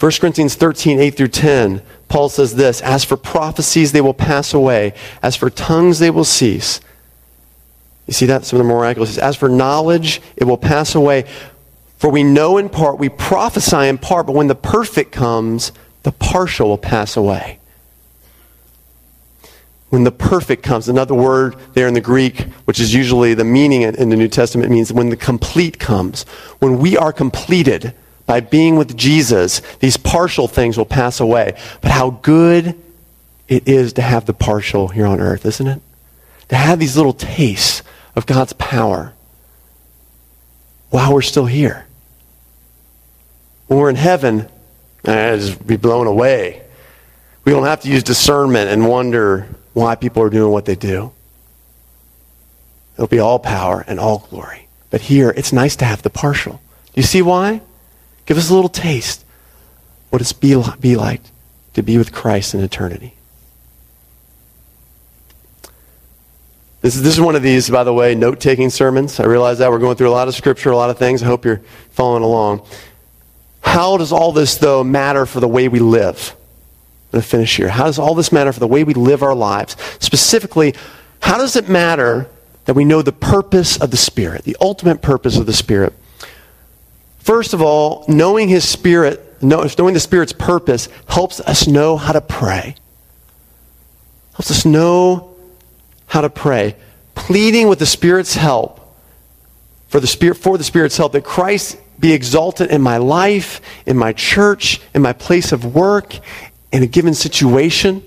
1 0.00 0.10
Corinthians 0.20 0.56
13, 0.56 0.98
8 0.98 1.10
through 1.16 1.28
10, 1.28 1.82
Paul 2.08 2.28
says 2.28 2.56
this 2.56 2.80
As 2.80 3.04
for 3.04 3.16
prophecies, 3.16 3.92
they 3.92 4.00
will 4.00 4.12
pass 4.12 4.52
away. 4.52 4.94
As 5.22 5.36
for 5.36 5.50
tongues, 5.50 6.00
they 6.00 6.10
will 6.10 6.24
cease. 6.24 6.80
You 8.08 8.12
see 8.12 8.26
that? 8.26 8.44
Some 8.44 8.60
of 8.60 8.66
the 8.66 8.72
miraculous. 8.74 9.18
As 9.18 9.36
for 9.36 9.48
knowledge, 9.48 10.20
it 10.36 10.46
will 10.46 10.58
pass 10.58 10.96
away. 10.96 11.26
For 11.98 12.10
we 12.10 12.24
know 12.24 12.58
in 12.58 12.70
part, 12.70 12.98
we 12.98 13.08
prophesy 13.08 13.86
in 13.86 13.98
part, 13.98 14.26
but 14.26 14.34
when 14.34 14.48
the 14.48 14.56
perfect 14.56 15.12
comes, 15.12 15.70
the 16.08 16.12
partial 16.12 16.70
will 16.70 16.78
pass 16.78 17.18
away 17.18 17.58
when 19.90 20.04
the 20.04 20.10
perfect 20.10 20.62
comes. 20.62 20.88
Another 20.88 21.12
word 21.12 21.54
there 21.74 21.86
in 21.86 21.92
the 21.92 22.00
Greek, 22.00 22.44
which 22.64 22.80
is 22.80 22.94
usually 22.94 23.34
the 23.34 23.44
meaning 23.44 23.82
in 23.82 24.08
the 24.08 24.16
New 24.16 24.26
Testament, 24.26 24.70
means 24.70 24.90
when 24.90 25.10
the 25.10 25.18
complete 25.18 25.78
comes. 25.78 26.22
When 26.60 26.78
we 26.78 26.96
are 26.96 27.12
completed 27.12 27.92
by 28.24 28.40
being 28.40 28.76
with 28.76 28.96
Jesus, 28.96 29.60
these 29.80 29.98
partial 29.98 30.48
things 30.48 30.78
will 30.78 30.86
pass 30.86 31.20
away. 31.20 31.52
But 31.82 31.90
how 31.90 32.08
good 32.08 32.74
it 33.46 33.68
is 33.68 33.92
to 33.92 34.00
have 34.00 34.24
the 34.24 34.32
partial 34.32 34.88
here 34.88 35.04
on 35.04 35.20
earth, 35.20 35.44
isn't 35.44 35.66
it? 35.66 35.82
To 36.48 36.56
have 36.56 36.78
these 36.78 36.96
little 36.96 37.12
tastes 37.12 37.82
of 38.16 38.24
God's 38.24 38.54
power 38.54 39.12
while 40.88 41.12
we're 41.12 41.20
still 41.20 41.44
here. 41.44 41.86
When 43.66 43.78
we're 43.78 43.90
in 43.90 43.96
heaven, 43.96 44.48
eh, 45.08 45.36
just 45.36 45.66
be 45.66 45.76
blown 45.76 46.06
away. 46.06 46.62
We 47.44 47.52
don't 47.52 47.64
have 47.64 47.80
to 47.82 47.88
use 47.88 48.02
discernment 48.02 48.70
and 48.70 48.86
wonder 48.86 49.48
why 49.72 49.94
people 49.94 50.22
are 50.22 50.30
doing 50.30 50.52
what 50.52 50.64
they 50.64 50.74
do. 50.74 51.12
It'll 52.94 53.06
be 53.06 53.20
all 53.20 53.38
power 53.38 53.84
and 53.86 54.00
all 54.00 54.26
glory. 54.30 54.68
But 54.90 55.02
here, 55.02 55.32
it's 55.36 55.52
nice 55.52 55.76
to 55.76 55.84
have 55.84 56.02
the 56.02 56.10
partial. 56.10 56.60
Do 56.86 57.00
you 57.00 57.02
see 57.02 57.22
why? 57.22 57.60
Give 58.26 58.36
us 58.36 58.50
a 58.50 58.54
little 58.54 58.68
taste. 58.68 59.24
What 60.10 60.20
it's 60.20 60.32
be, 60.32 60.60
be 60.80 60.96
like 60.96 61.22
to 61.74 61.82
be 61.82 61.96
with 61.96 62.12
Christ 62.12 62.54
in 62.54 62.60
eternity. 62.60 63.14
This 66.80 66.96
is, 66.96 67.02
this 67.02 67.14
is 67.14 67.20
one 67.20 67.36
of 67.36 67.42
these, 67.42 67.68
by 67.68 67.84
the 67.84 67.92
way, 67.92 68.14
note 68.14 68.40
taking 68.40 68.70
sermons. 68.70 69.18
I 69.20 69.24
realize 69.24 69.58
that 69.58 69.70
we're 69.70 69.78
going 69.78 69.96
through 69.96 70.08
a 70.08 70.12
lot 70.12 70.28
of 70.28 70.34
scripture, 70.34 70.70
a 70.70 70.76
lot 70.76 70.90
of 70.90 70.98
things. 70.98 71.22
I 71.22 71.26
hope 71.26 71.44
you're 71.44 71.60
following 71.90 72.22
along. 72.22 72.66
How 73.68 73.98
does 73.98 74.12
all 74.12 74.32
this, 74.32 74.56
though, 74.56 74.82
matter 74.82 75.26
for 75.26 75.40
the 75.40 75.46
way 75.46 75.68
we 75.68 75.78
live? 75.78 76.34
I'm 76.34 77.12
going 77.12 77.22
to 77.22 77.28
finish 77.28 77.54
here. 77.58 77.68
How 77.68 77.84
does 77.84 77.98
all 77.98 78.14
this 78.14 78.32
matter 78.32 78.50
for 78.50 78.60
the 78.60 78.66
way 78.66 78.82
we 78.82 78.94
live 78.94 79.22
our 79.22 79.34
lives? 79.34 79.76
Specifically, 80.00 80.74
how 81.20 81.36
does 81.36 81.54
it 81.54 81.68
matter 81.68 82.30
that 82.64 82.72
we 82.72 82.86
know 82.86 83.02
the 83.02 83.12
purpose 83.12 83.78
of 83.78 83.90
the 83.90 83.98
Spirit, 83.98 84.44
the 84.44 84.56
ultimate 84.58 85.02
purpose 85.02 85.36
of 85.36 85.44
the 85.44 85.52
Spirit? 85.52 85.92
First 87.18 87.52
of 87.52 87.60
all, 87.60 88.06
knowing 88.08 88.48
His 88.48 88.66
Spirit, 88.66 89.42
knowing 89.42 89.92
the 89.92 90.00
Spirit's 90.00 90.32
purpose, 90.32 90.88
helps 91.06 91.38
us 91.40 91.68
know 91.68 91.98
how 91.98 92.14
to 92.14 92.22
pray. 92.22 92.74
Helps 94.32 94.50
us 94.50 94.64
know 94.64 95.36
how 96.06 96.22
to 96.22 96.30
pray. 96.30 96.74
Pleading 97.14 97.68
with 97.68 97.80
the 97.80 97.86
Spirit's 97.86 98.34
help, 98.34 98.80
for 99.88 100.00
the 100.00 100.06
Spirit, 100.06 100.36
for 100.36 100.56
the 100.56 100.64
Spirit's 100.64 100.96
help, 100.96 101.12
that 101.12 101.24
Christ 101.24 101.76
be 101.98 102.12
exalted 102.12 102.70
in 102.70 102.80
my 102.80 102.96
life, 102.96 103.60
in 103.86 103.96
my 103.96 104.12
church, 104.12 104.80
in 104.94 105.02
my 105.02 105.12
place 105.12 105.52
of 105.52 105.74
work, 105.74 106.18
in 106.72 106.82
a 106.82 106.86
given 106.86 107.14
situation, 107.14 108.02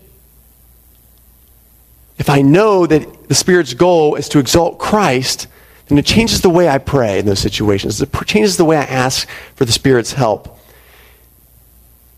if 2.22 2.30
I 2.30 2.44
know 2.44 2.86
that 2.86 3.30
the 3.30 3.34
Spirit's 3.34 3.74
goal 3.74 4.14
is 4.14 4.30
to 4.30 4.38
exalt 4.38 4.78
Christ, 4.78 5.48
then 5.88 5.98
it 5.98 6.06
changes 6.06 6.42
the 6.42 6.52
way 6.52 6.70
I 6.70 6.78
pray 6.78 7.18
in 7.18 7.26
those 7.26 7.39
situations. 7.39 8.00
It 8.00 8.14
changes 8.28 8.58
the 8.58 8.64
way 8.64 8.78
I 8.78 8.84
ask 8.84 9.28
for 9.56 9.66
the 9.66 9.72
Spirit's 9.72 10.14
help. 10.14 10.60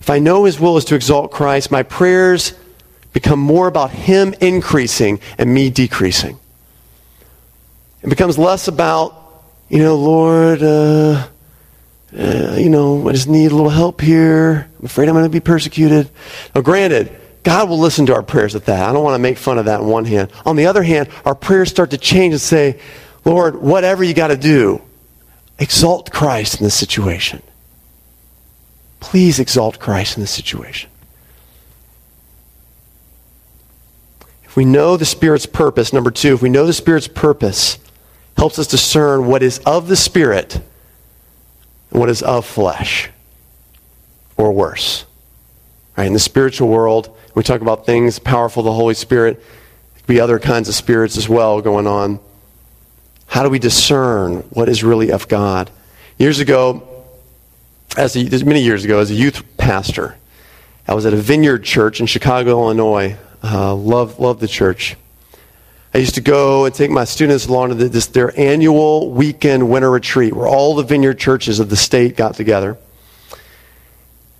If 0.01 0.09
I 0.09 0.19
know 0.19 0.43
His 0.43 0.59
will 0.59 0.75
is 0.75 0.83
to 0.85 0.95
exalt 0.95 1.31
Christ, 1.31 1.71
my 1.71 1.83
prayers 1.83 2.53
become 3.13 3.39
more 3.39 3.67
about 3.67 3.91
Him 3.91 4.35
increasing 4.41 5.21
and 5.37 5.53
me 5.53 5.69
decreasing. 5.69 6.37
It 8.01 8.09
becomes 8.09 8.37
less 8.37 8.67
about, 8.67 9.45
you 9.69 9.79
know, 9.79 9.95
Lord, 9.95 10.61
uh, 10.61 11.27
uh, 12.17 12.55
you 12.57 12.69
know, 12.69 13.07
I 13.07 13.11
just 13.11 13.27
need 13.27 13.51
a 13.51 13.55
little 13.55 13.69
help 13.69 14.01
here. 14.01 14.69
I'm 14.79 14.85
afraid 14.85 15.09
I'm 15.09 15.15
going 15.15 15.25
to 15.25 15.29
be 15.29 15.39
persecuted. 15.39 16.09
Now, 16.53 16.61
granted, 16.61 17.11
God 17.43 17.69
will 17.69 17.79
listen 17.79 18.05
to 18.07 18.13
our 18.13 18.23
prayers 18.23 18.55
at 18.55 18.65
that. 18.65 18.87
I 18.87 18.93
don't 18.93 19.03
want 19.03 19.15
to 19.15 19.19
make 19.19 19.37
fun 19.37 19.57
of 19.57 19.65
that 19.65 19.81
on 19.81 19.87
one 19.87 20.05
hand. 20.05 20.31
On 20.45 20.55
the 20.55 20.67
other 20.67 20.83
hand, 20.83 21.09
our 21.25 21.35
prayers 21.35 21.69
start 21.69 21.91
to 21.91 21.97
change 21.97 22.33
and 22.33 22.41
say, 22.41 22.79
Lord, 23.25 23.55
whatever 23.55 24.03
you 24.03 24.13
got 24.13 24.27
to 24.27 24.37
do, 24.37 24.81
exalt 25.59 26.11
Christ 26.11 26.59
in 26.59 26.63
this 26.63 26.75
situation. 26.75 27.41
Please 28.99 29.39
exalt 29.39 29.79
Christ 29.79 30.17
in 30.17 30.23
this 30.23 30.31
situation. 30.31 30.89
If 34.45 34.55
we 34.55 34.65
know 34.65 34.97
the 34.97 35.05
Spirit's 35.05 35.45
purpose, 35.45 35.93
number 35.93 36.11
two, 36.11 36.35
if 36.35 36.41
we 36.41 36.49
know 36.49 36.65
the 36.65 36.73
Spirit's 36.73 37.07
purpose, 37.07 37.79
helps 38.37 38.59
us 38.59 38.67
discern 38.67 39.25
what 39.25 39.41
is 39.41 39.59
of 39.59 39.87
the 39.87 39.95
Spirit 39.95 40.61
and 41.93 41.99
what 41.99 42.09
is 42.09 42.21
of 42.23 42.45
flesh, 42.45 43.09
or 44.35 44.51
worse. 44.51 45.05
Right? 45.95 46.07
In 46.07 46.13
the 46.13 46.19
spiritual 46.19 46.67
world, 46.67 47.15
we 47.35 47.43
talk 47.43 47.61
about 47.61 47.85
things 47.85 48.19
powerful 48.19 48.63
the 48.63 48.73
Holy 48.73 48.95
Spirit. 48.95 49.41
Could 49.95 50.07
be 50.07 50.19
other 50.19 50.39
kinds 50.39 50.67
of 50.67 50.75
spirits 50.75 51.17
as 51.17 51.29
well 51.29 51.61
going 51.61 51.87
on. 51.87 52.19
How 53.27 53.43
do 53.43 53.49
we 53.49 53.59
discern 53.59 54.37
what 54.49 54.69
is 54.69 54.83
really 54.83 55.11
of 55.11 55.27
God? 55.27 55.69
Years 56.17 56.39
ago, 56.39 57.05
as 57.95 58.15
a, 58.15 58.43
many 58.43 58.61
years 58.61 58.83
ago, 58.83 58.99
as 58.99 59.11
a 59.11 59.15
youth 59.15 59.43
pastor, 59.57 60.17
I 60.87 60.95
was 60.95 61.05
at 61.05 61.13
a 61.13 61.17
vineyard 61.17 61.63
church 61.63 61.99
in 61.99 62.07
Chicago, 62.07 62.51
Illinois. 62.63 63.17
Uh, 63.43 63.75
love, 63.75 64.19
love 64.19 64.39
the 64.39 64.47
church. 64.47 64.95
I 65.93 65.99
used 65.99 66.15
to 66.15 66.21
go 66.21 66.65
and 66.65 66.73
take 66.73 66.89
my 66.89 67.03
students 67.03 67.45
along 67.45 67.69
to 67.69 67.75
this, 67.75 68.07
their 68.07 68.37
annual 68.39 69.11
weekend 69.11 69.69
winter 69.69 69.91
retreat 69.91 70.33
where 70.33 70.47
all 70.47 70.73
the 70.73 70.83
vineyard 70.83 71.19
churches 71.19 71.59
of 71.59 71.69
the 71.69 71.75
state 71.75 72.17
got 72.17 72.33
together. 72.33 72.77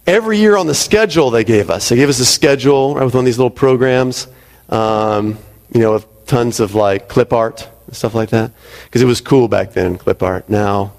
Every 0.07 0.39
year 0.39 0.57
on 0.57 0.65
the 0.65 0.73
schedule 0.73 1.29
they 1.29 1.43
gave 1.43 1.69
us, 1.69 1.89
they 1.89 1.95
gave 1.95 2.09
us 2.09 2.19
a 2.19 2.25
schedule 2.25 2.95
right, 2.95 3.05
with 3.05 3.13
one 3.13 3.21
of 3.21 3.25
these 3.25 3.37
little 3.37 3.51
programs, 3.51 4.27
um, 4.69 5.37
you 5.71 5.79
know, 5.79 5.93
with 5.93 6.25
tons 6.25 6.59
of 6.59 6.73
like 6.73 7.07
clip 7.07 7.31
art 7.31 7.69
and 7.85 7.95
stuff 7.95 8.15
like 8.15 8.29
that. 8.31 8.51
Because 8.85 9.03
it 9.03 9.05
was 9.05 9.21
cool 9.21 9.47
back 9.47 9.73
then, 9.73 9.99
clip 9.99 10.23
art. 10.23 10.49
Now, 10.49 10.93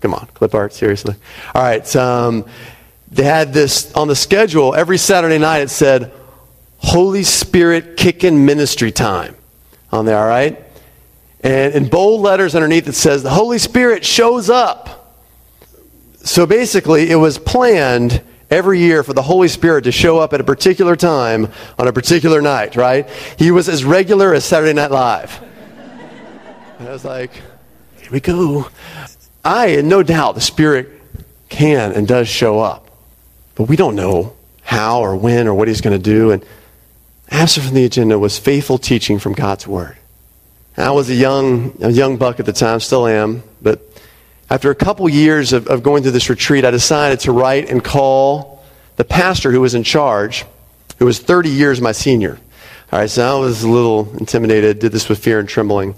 come 0.00 0.14
on, 0.14 0.26
clip 0.34 0.54
art, 0.54 0.72
seriously. 0.72 1.16
All 1.52 1.62
right, 1.62 1.96
um, 1.96 2.46
they 3.10 3.24
had 3.24 3.52
this 3.52 3.92
on 3.94 4.06
the 4.06 4.16
schedule 4.16 4.72
every 4.72 4.98
Saturday 4.98 5.38
night. 5.38 5.62
It 5.62 5.70
said, 5.70 6.12
Holy 6.78 7.24
Spirit 7.24 7.96
kicking 7.96 8.46
ministry 8.46 8.92
time 8.92 9.34
on 9.96 10.06
there, 10.06 10.18
all 10.18 10.28
right? 10.28 10.62
And 11.40 11.74
in 11.74 11.88
bold 11.88 12.22
letters 12.22 12.54
underneath 12.54 12.88
it 12.88 12.94
says, 12.94 13.22
the 13.22 13.30
Holy 13.30 13.58
Spirit 13.58 14.04
shows 14.04 14.50
up. 14.50 15.16
So 16.18 16.46
basically, 16.46 17.10
it 17.10 17.16
was 17.16 17.38
planned 17.38 18.22
every 18.50 18.80
year 18.80 19.02
for 19.02 19.12
the 19.12 19.22
Holy 19.22 19.48
Spirit 19.48 19.84
to 19.84 19.92
show 19.92 20.18
up 20.18 20.32
at 20.32 20.40
a 20.40 20.44
particular 20.44 20.96
time 20.96 21.52
on 21.78 21.88
a 21.88 21.92
particular 21.92 22.40
night, 22.40 22.76
right? 22.76 23.08
He 23.38 23.50
was 23.50 23.68
as 23.68 23.84
regular 23.84 24.34
as 24.34 24.44
Saturday 24.44 24.72
Night 24.72 24.90
Live. 24.90 25.42
And 26.78 26.88
I 26.88 26.92
was 26.92 27.04
like, 27.04 27.32
here 28.00 28.10
we 28.10 28.20
go. 28.20 28.68
I, 29.44 29.68
and 29.68 29.88
no 29.88 30.02
doubt, 30.02 30.34
the 30.34 30.40
Spirit 30.40 30.88
can 31.48 31.92
and 31.92 32.06
does 32.06 32.28
show 32.28 32.58
up. 32.58 32.90
But 33.54 33.64
we 33.64 33.76
don't 33.76 33.94
know 33.94 34.36
how 34.62 35.00
or 35.00 35.16
when 35.16 35.46
or 35.46 35.54
what 35.54 35.68
he's 35.68 35.80
going 35.80 35.96
to 35.96 36.02
do. 36.02 36.32
And 36.32 36.44
absent 37.30 37.66
from 37.66 37.74
the 37.74 37.84
agenda 37.84 38.18
was 38.18 38.38
faithful 38.38 38.78
teaching 38.78 39.18
from 39.18 39.32
God's 39.32 39.66
Word. 39.66 39.96
I 40.76 40.90
was 40.90 41.08
a 41.08 41.14
young, 41.14 41.76
a 41.80 41.90
young 41.90 42.18
buck 42.18 42.38
at 42.38 42.46
the 42.46 42.52
time, 42.52 42.80
still 42.80 43.06
am, 43.06 43.42
but 43.62 43.80
after 44.50 44.70
a 44.70 44.74
couple 44.74 45.08
years 45.08 45.52
of, 45.52 45.66
of 45.68 45.82
going 45.82 46.02
through 46.02 46.12
this 46.12 46.28
retreat, 46.28 46.64
I 46.64 46.70
decided 46.70 47.20
to 47.20 47.32
write 47.32 47.70
and 47.70 47.82
call 47.82 48.62
the 48.96 49.04
pastor 49.04 49.50
who 49.50 49.60
was 49.60 49.74
in 49.74 49.82
charge, 49.82 50.44
who 50.98 51.06
was 51.06 51.18
30 51.18 51.48
years 51.48 51.80
my 51.80 51.92
senior. 51.92 52.38
All 52.92 53.00
right, 53.00 53.10
so 53.10 53.36
I 53.36 53.40
was 53.40 53.62
a 53.64 53.68
little 53.68 54.14
intimidated, 54.16 54.78
did 54.78 54.92
this 54.92 55.08
with 55.08 55.18
fear 55.18 55.40
and 55.40 55.48
trembling. 55.48 55.96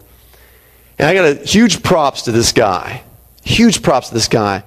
And 0.99 1.09
I 1.09 1.15
got 1.15 1.25
a 1.27 1.35
huge 1.45 1.83
props 1.83 2.23
to 2.23 2.33
this 2.33 2.53
guy. 2.53 3.03
Huge 3.43 3.83
props 3.83 4.09
to 4.09 4.15
this 4.15 4.29
guy. 4.29 4.65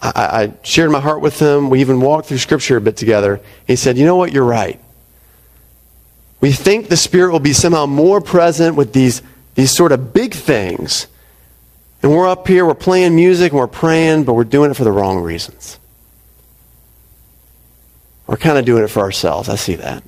I, 0.00 0.12
I 0.14 0.52
shared 0.62 0.90
my 0.90 1.00
heart 1.00 1.20
with 1.20 1.38
him. 1.38 1.70
We 1.70 1.80
even 1.80 2.00
walked 2.00 2.28
through 2.28 2.38
scripture 2.38 2.76
a 2.76 2.80
bit 2.80 2.96
together. 2.96 3.40
He 3.66 3.76
said, 3.76 3.96
You 3.96 4.04
know 4.04 4.16
what? 4.16 4.32
You're 4.32 4.44
right. 4.44 4.80
We 6.46 6.52
think 6.52 6.86
the 6.86 6.96
Spirit 6.96 7.32
will 7.32 7.40
be 7.40 7.52
somehow 7.52 7.86
more 7.86 8.20
present 8.20 8.76
with 8.76 8.92
these, 8.92 9.20
these 9.56 9.74
sort 9.74 9.90
of 9.90 10.12
big 10.12 10.32
things 10.32 11.08
and 12.06 12.14
we're 12.14 12.28
up 12.28 12.46
here, 12.46 12.64
we're 12.64 12.74
playing 12.74 13.16
music, 13.16 13.50
and 13.50 13.58
we're 13.58 13.66
praying, 13.66 14.24
but 14.24 14.34
we're 14.34 14.44
doing 14.44 14.70
it 14.70 14.74
for 14.74 14.84
the 14.84 14.92
wrong 14.92 15.18
reasons. 15.18 15.76
We're 18.28 18.36
kind 18.36 18.58
of 18.58 18.64
doing 18.64 18.84
it 18.84 18.90
for 18.90 19.00
ourselves. 19.00 19.48
I 19.48 19.56
see 19.56 19.74
that. 19.74 20.04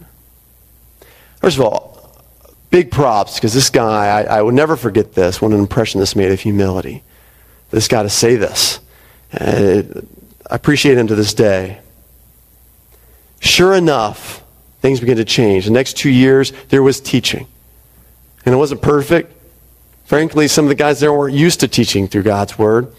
First 1.41 1.59
of 1.59 1.64
all, 1.64 2.22
big 2.70 2.93
props, 2.93 3.34
because 3.34 3.53
this 3.53 3.68
guy, 3.68 4.07
I, 4.07 4.22
I 4.39 4.43
will 4.43 4.53
never 4.53 4.76
forget 4.76 5.14
this, 5.14 5.43
what 5.43 5.51
an 5.51 5.59
impression 5.59 5.99
this 5.99 6.14
made 6.14 6.30
of 6.30 6.39
humility. 6.39 7.03
This 7.70 7.89
guy 7.89 8.05
to 8.05 8.11
say 8.11 8.36
this. 8.36 8.78
And 9.32 10.07
I 10.49 10.55
appreciate 10.55 10.99
him 10.99 11.09
to 11.09 11.16
this 11.16 11.34
day. 11.34 11.80
Sure 13.41 13.74
enough, 13.74 14.45
things 14.81 15.01
began 15.01 15.16
to 15.16 15.24
change. 15.24 15.64
The 15.64 15.72
next 15.72 15.97
two 15.97 16.11
years, 16.11 16.53
there 16.68 16.83
was 16.83 17.01
teaching. 17.01 17.47
And 18.45 18.55
it 18.55 18.59
wasn't 18.59 18.83
perfect. 18.83 19.35
Frankly, 20.05 20.49
some 20.49 20.64
of 20.64 20.68
the 20.68 20.74
guys 20.74 21.01
there 21.01 21.12
weren't 21.12 21.35
used 21.35 21.61
to 21.61 21.68
teaching 21.68 22.09
through 22.09 22.22
God's 22.22 22.59
Word. 22.59 22.93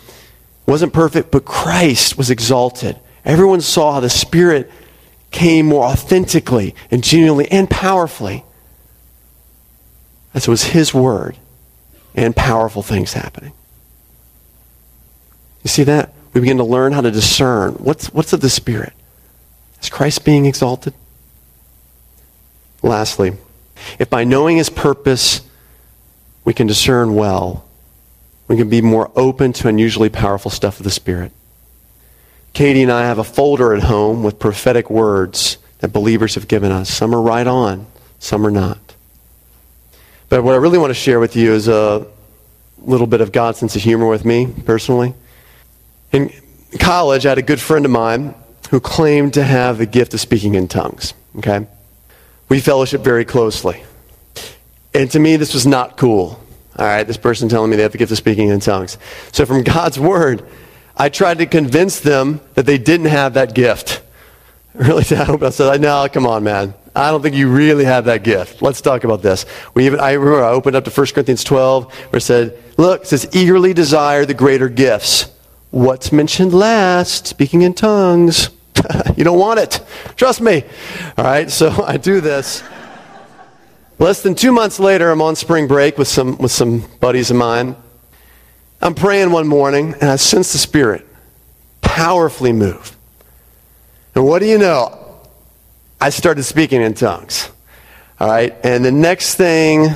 wasn't 0.66 0.94
perfect, 0.94 1.32
but 1.32 1.46
Christ 1.46 2.18
was 2.18 2.30
exalted. 2.30 3.00
Everyone 3.26 3.62
saw 3.62 3.94
how 3.94 4.00
the 4.00 4.10
Spirit 4.10 4.70
came 5.32 5.66
more 5.66 5.86
authentically 5.86 6.76
and 6.92 7.04
genuinely 7.04 7.50
and 7.52 7.70
powerfully. 7.70 8.44
As 10.34 10.48
it 10.48 10.52
was 10.52 10.66
His 10.66 10.94
Word 10.94 11.38
and 12.14 12.36
powerful 12.36 12.84
things 12.84 13.14
happening. 13.14 13.54
You 15.64 15.70
see 15.70 15.84
that? 15.84 16.14
We 16.34 16.42
begin 16.42 16.58
to 16.58 16.64
learn 16.64 16.94
how 16.94 17.02
to 17.02 17.12
discern 17.12 17.74
what's, 17.74 18.14
what's 18.14 18.34
of 18.34 18.42
the 18.42 18.50
Spirit. 18.50 18.94
Is 19.82 19.90
Christ 19.90 20.24
being 20.26 20.46
exalted? 20.46 20.94
Lastly, 22.82 23.34
if 23.98 24.10
by 24.10 24.24
knowing 24.24 24.58
His 24.58 24.70
purpose 24.70 25.42
we 26.50 26.54
can 26.56 26.66
discern 26.66 27.14
well. 27.14 27.64
We 28.48 28.58
can 28.58 28.70
be 28.70 28.82
more 28.82 29.12
open 29.16 29.54
to 29.54 29.68
unusually 29.68 30.10
powerful 30.10 30.50
stuff 30.50 30.80
of 30.80 30.84
the 30.84 30.90
Spirit. 30.90 31.32
Katie 32.54 32.82
and 32.82 32.92
I 32.92 33.04
have 33.04 33.20
a 33.20 33.24
folder 33.24 33.74
at 33.76 33.84
home 33.84 34.24
with 34.24 34.40
prophetic 34.40 34.90
words 34.90 35.60
that 35.78 35.90
believers 35.90 36.34
have 36.34 36.48
given 36.48 36.72
us. 36.72 36.90
Some 36.90 37.14
are 37.14 37.22
right 37.22 37.46
on, 37.46 37.86
some 38.18 38.46
are 38.48 38.50
not. 38.52 38.80
But 40.30 40.44
what 40.44 40.56
I 40.56 40.58
really 40.58 40.80
want 40.80 40.90
to 40.90 40.96
share 40.96 41.20
with 41.20 41.36
you 41.36 41.54
is 41.54 41.68
a 41.68 42.08
little 42.80 43.06
bit 43.06 43.22
of 43.22 43.32
God's 43.32 43.60
sense 43.60 43.76
of 43.76 43.84
humor 43.84 44.08
with 44.08 44.26
me 44.26 44.52
personally. 44.66 45.14
In 46.12 46.34
college, 46.80 47.28
I 47.28 47.30
had 47.30 47.38
a 47.38 47.44
good 47.44 47.62
friend 47.62 47.86
of 47.86 47.92
mine 47.92 48.34
who 48.72 48.80
claimed 48.80 49.36
to 49.36 49.44
have 49.44 49.78
the 49.78 49.86
gift 49.86 50.16
of 50.16 50.20
speaking 50.20 50.56
in 50.56 50.68
tongues. 50.68 51.14
Okay? 51.38 51.68
We 52.50 52.60
fellowship 52.60 53.02
very 53.02 53.26
closely. 53.26 53.84
And 54.94 55.10
to 55.12 55.20
me, 55.20 55.36
this 55.36 55.54
was 55.54 55.68
not 55.68 55.98
cool. 55.98 56.44
All 56.78 56.86
right, 56.86 57.04
this 57.04 57.18
person 57.18 57.48
telling 57.48 57.70
me 57.70 57.78
they 57.78 57.84
have 57.84 57.92
the 57.92 57.98
gift 57.98 58.12
of 58.12 58.18
speaking 58.18 58.50
in 58.50 58.60
tongues. 58.60 58.98
So, 59.32 59.46
from 59.46 59.64
God's 59.64 60.00
word, 60.00 60.48
I 60.98 61.10
tried 61.10 61.38
to 61.38 61.46
convince 61.46 62.00
them 62.00 62.42
that 62.56 62.66
they 62.66 62.78
didn't 62.78 63.08
have 63.08 63.34
that 63.36 63.54
gift. 63.54 64.02
Really, 64.76 65.04
sad. 65.04 65.44
I 65.44 65.50
said, 65.50 65.82
"No, 65.82 66.08
come 66.08 66.28
on, 66.28 66.44
man. 66.44 66.76
I 66.96 67.10
don't 67.10 67.24
think 67.24 67.36
you 67.36 67.50
really 67.50 67.84
have 67.86 68.06
that 68.06 68.24
gift. 68.24 68.62
Let's 68.62 68.82
talk 68.82 69.04
about 69.04 69.24
this." 69.24 69.46
We 69.74 69.88
even, 69.88 70.00
I 70.00 70.14
remember, 70.14 70.44
I 70.44 70.52
opened 70.52 70.76
up 70.76 70.86
to 70.86 70.92
1 70.92 71.08
Corinthians 71.08 71.44
12, 71.44 71.92
where 72.12 72.18
it 72.18 72.22
said, 72.22 72.58
"Look, 72.78 73.02
it 73.02 73.08
says, 73.08 73.28
eagerly 73.34 73.74
desire 73.74 74.26
the 74.26 74.36
greater 74.36 74.70
gifts. 74.70 75.26
What's 75.72 76.12
mentioned 76.12 76.54
last? 76.54 77.26
Speaking 77.26 77.64
in 77.64 77.74
tongues. 77.74 78.52
you 79.18 79.24
don't 79.24 79.40
want 79.40 79.60
it. 79.60 79.80
Trust 80.16 80.42
me. 80.42 80.64
All 81.18 81.26
right, 81.26 81.50
so 81.50 81.70
I 81.88 81.98
do 81.98 82.22
this." 82.22 82.64
Less 84.00 84.22
than 84.22 84.34
two 84.34 84.54
months 84.54 84.80
later, 84.80 85.12
I'm 85.12 85.22
on 85.22 85.36
spring 85.36 85.68
break 85.68 85.98
with 85.98 86.08
some, 86.08 86.38
with 86.38 86.54
some 86.54 86.86
buddies 87.02 87.32
of 87.32 87.38
mine. 87.38 87.76
I'm 88.82 88.96
praying 88.96 89.32
one 89.32 89.46
morning, 89.46 89.94
and 90.00 90.10
I 90.10 90.16
sense 90.16 90.54
the 90.54 90.58
Spirit 90.58 91.06
powerfully 91.82 92.54
move. 92.54 92.96
And 94.16 94.26
what 94.26 94.40
do 94.40 94.46
you 94.46 94.58
know? 94.58 95.20
I 96.00 96.12
started 96.12 96.44
speaking 96.44 96.82
in 96.82 96.94
tongues. 96.94 97.52
All 98.22 98.30
right, 98.30 98.56
and 98.64 98.86
the 98.86 98.92
next 98.92 99.36
thing, 99.36 99.88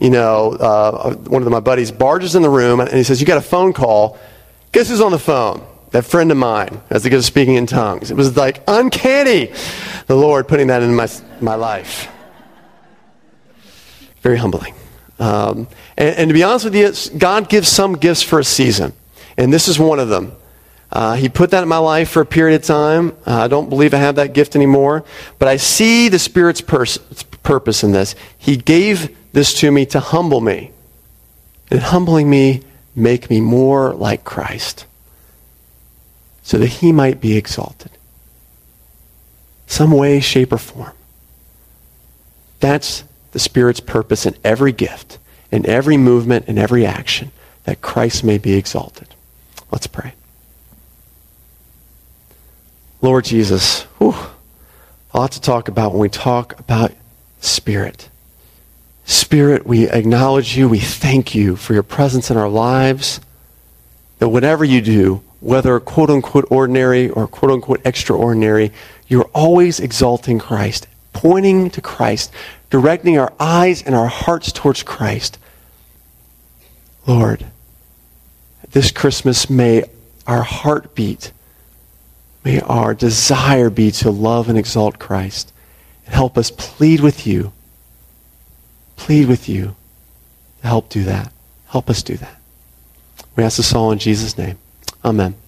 you 0.00 0.10
know, 0.10 0.52
uh, 0.52 1.14
one 1.14 1.42
of 1.42 1.48
my 1.48 1.60
buddies 1.60 1.92
barges 1.92 2.34
in 2.34 2.42
the 2.42 2.50
room, 2.50 2.80
and 2.80 2.90
he 2.90 3.04
says, 3.04 3.20
"You 3.20 3.26
got 3.26 3.38
a 3.38 3.42
phone 3.42 3.72
call? 3.72 4.18
Guess 4.72 4.88
who's 4.88 5.00
on 5.00 5.12
the 5.12 5.20
phone?" 5.20 5.64
That 5.92 6.04
friend 6.04 6.30
of 6.30 6.38
mine, 6.38 6.80
as 6.90 7.04
gift 7.04 7.10
of 7.10 7.24
speaking 7.24 7.54
in 7.54 7.66
tongues. 7.66 8.10
It 8.10 8.16
was 8.16 8.36
like 8.36 8.62
uncanny, 8.66 9.52
the 10.06 10.16
Lord 10.16 10.48
putting 10.48 10.68
that 10.68 10.82
in 10.82 10.94
my 10.94 11.08
my 11.40 11.54
life. 11.54 12.08
Very 14.22 14.38
humbling. 14.38 14.74
Um, 15.18 15.68
and, 15.96 16.16
and, 16.16 16.28
to 16.30 16.34
be 16.34 16.42
honest 16.42 16.64
with 16.64 16.74
you, 16.74 17.18
God 17.18 17.48
gives 17.48 17.68
some 17.68 17.94
gifts 17.94 18.22
for 18.22 18.40
a 18.40 18.44
season, 18.44 18.92
and 19.36 19.52
this 19.52 19.68
is 19.68 19.78
one 19.78 20.00
of 20.00 20.08
them. 20.08 20.32
Uh, 20.90 21.14
he 21.14 21.28
put 21.28 21.50
that 21.50 21.62
in 21.62 21.68
my 21.68 21.78
life 21.78 22.10
for 22.10 22.22
a 22.22 22.26
period 22.26 22.56
of 22.60 22.66
time. 22.66 23.16
Uh, 23.26 23.42
I 23.42 23.48
don't 23.48 23.68
believe 23.68 23.94
I 23.94 23.98
have 23.98 24.16
that 24.16 24.32
gift 24.32 24.56
anymore, 24.56 25.04
but 25.38 25.48
I 25.48 25.56
see 25.56 26.08
the 26.08 26.18
Spirit's 26.18 26.60
pers- 26.60 26.98
purpose 27.42 27.84
in 27.84 27.92
this. 27.92 28.14
He 28.36 28.56
gave 28.56 29.16
this 29.32 29.54
to 29.60 29.70
me 29.70 29.86
to 29.86 30.00
humble 30.00 30.40
me 30.40 30.70
And 31.70 31.80
humbling 31.80 32.28
me, 32.28 32.62
make 32.94 33.30
me 33.30 33.40
more 33.40 33.94
like 33.94 34.24
Christ 34.24 34.86
so 36.42 36.58
that 36.58 36.66
he 36.66 36.92
might 36.92 37.20
be 37.20 37.36
exalted. 37.36 37.90
Some 39.66 39.92
way, 39.92 40.20
shape, 40.20 40.52
or 40.52 40.58
form. 40.58 40.92
That's 42.60 43.04
the 43.32 43.38
Spirit's 43.38 43.80
purpose 43.80 44.26
in 44.26 44.36
every 44.44 44.72
gift, 44.72 45.18
in 45.50 45.66
every 45.66 45.96
movement, 45.96 46.48
in 46.48 46.58
every 46.58 46.84
action, 46.84 47.30
that 47.64 47.80
Christ 47.80 48.22
may 48.22 48.38
be 48.38 48.54
exalted. 48.54 49.08
Let's 49.70 49.86
pray. 49.86 50.14
Lord 53.00 53.24
Jesus, 53.24 53.82
whew, 53.98 54.14
a 55.12 55.18
lot 55.18 55.32
to 55.32 55.40
talk 55.40 55.68
about 55.68 55.92
when 55.92 56.00
we 56.00 56.08
talk 56.08 56.58
about 56.60 56.92
Spirit. 57.40 58.08
Spirit, 59.04 59.66
we 59.66 59.88
acknowledge 59.88 60.56
you. 60.56 60.68
We 60.68 60.78
thank 60.78 61.34
you 61.34 61.56
for 61.56 61.74
your 61.74 61.82
presence 61.82 62.30
in 62.30 62.36
our 62.36 62.48
lives. 62.48 63.20
That 64.20 64.28
whatever 64.28 64.64
you 64.64 64.80
do, 64.80 65.22
whether 65.42 65.78
quote 65.80 66.08
unquote 66.08 66.46
ordinary 66.50 67.10
or 67.10 67.26
quote 67.26 67.52
unquote 67.52 67.80
extraordinary, 67.84 68.72
you're 69.08 69.30
always 69.34 69.80
exalting 69.80 70.38
Christ, 70.38 70.86
pointing 71.12 71.68
to 71.70 71.80
Christ, 71.80 72.32
directing 72.70 73.18
our 73.18 73.32
eyes 73.38 73.82
and 73.82 73.94
our 73.94 74.08
hearts 74.08 74.52
towards 74.52 74.82
Christ. 74.82 75.38
Lord, 77.06 77.44
this 78.70 78.90
Christmas 78.90 79.50
may 79.50 79.84
our 80.26 80.42
heartbeat, 80.42 81.32
may 82.44 82.60
our 82.60 82.94
desire 82.94 83.68
be 83.68 83.90
to 83.90 84.10
love 84.10 84.48
and 84.48 84.56
exalt 84.56 84.98
Christ. 84.98 85.52
And 86.06 86.14
help 86.14 86.38
us 86.38 86.50
plead 86.50 87.00
with 87.00 87.26
you 87.26 87.52
plead 89.02 89.26
with 89.26 89.48
you 89.48 89.74
to 90.60 90.66
help 90.66 90.88
do 90.88 91.02
that. 91.02 91.32
Help 91.66 91.90
us 91.90 92.04
do 92.04 92.16
that. 92.16 92.40
We 93.34 93.42
ask 93.42 93.56
this 93.56 93.74
all 93.74 93.90
in 93.90 93.98
Jesus' 93.98 94.38
name. 94.38 94.58
Amen. 95.04 95.41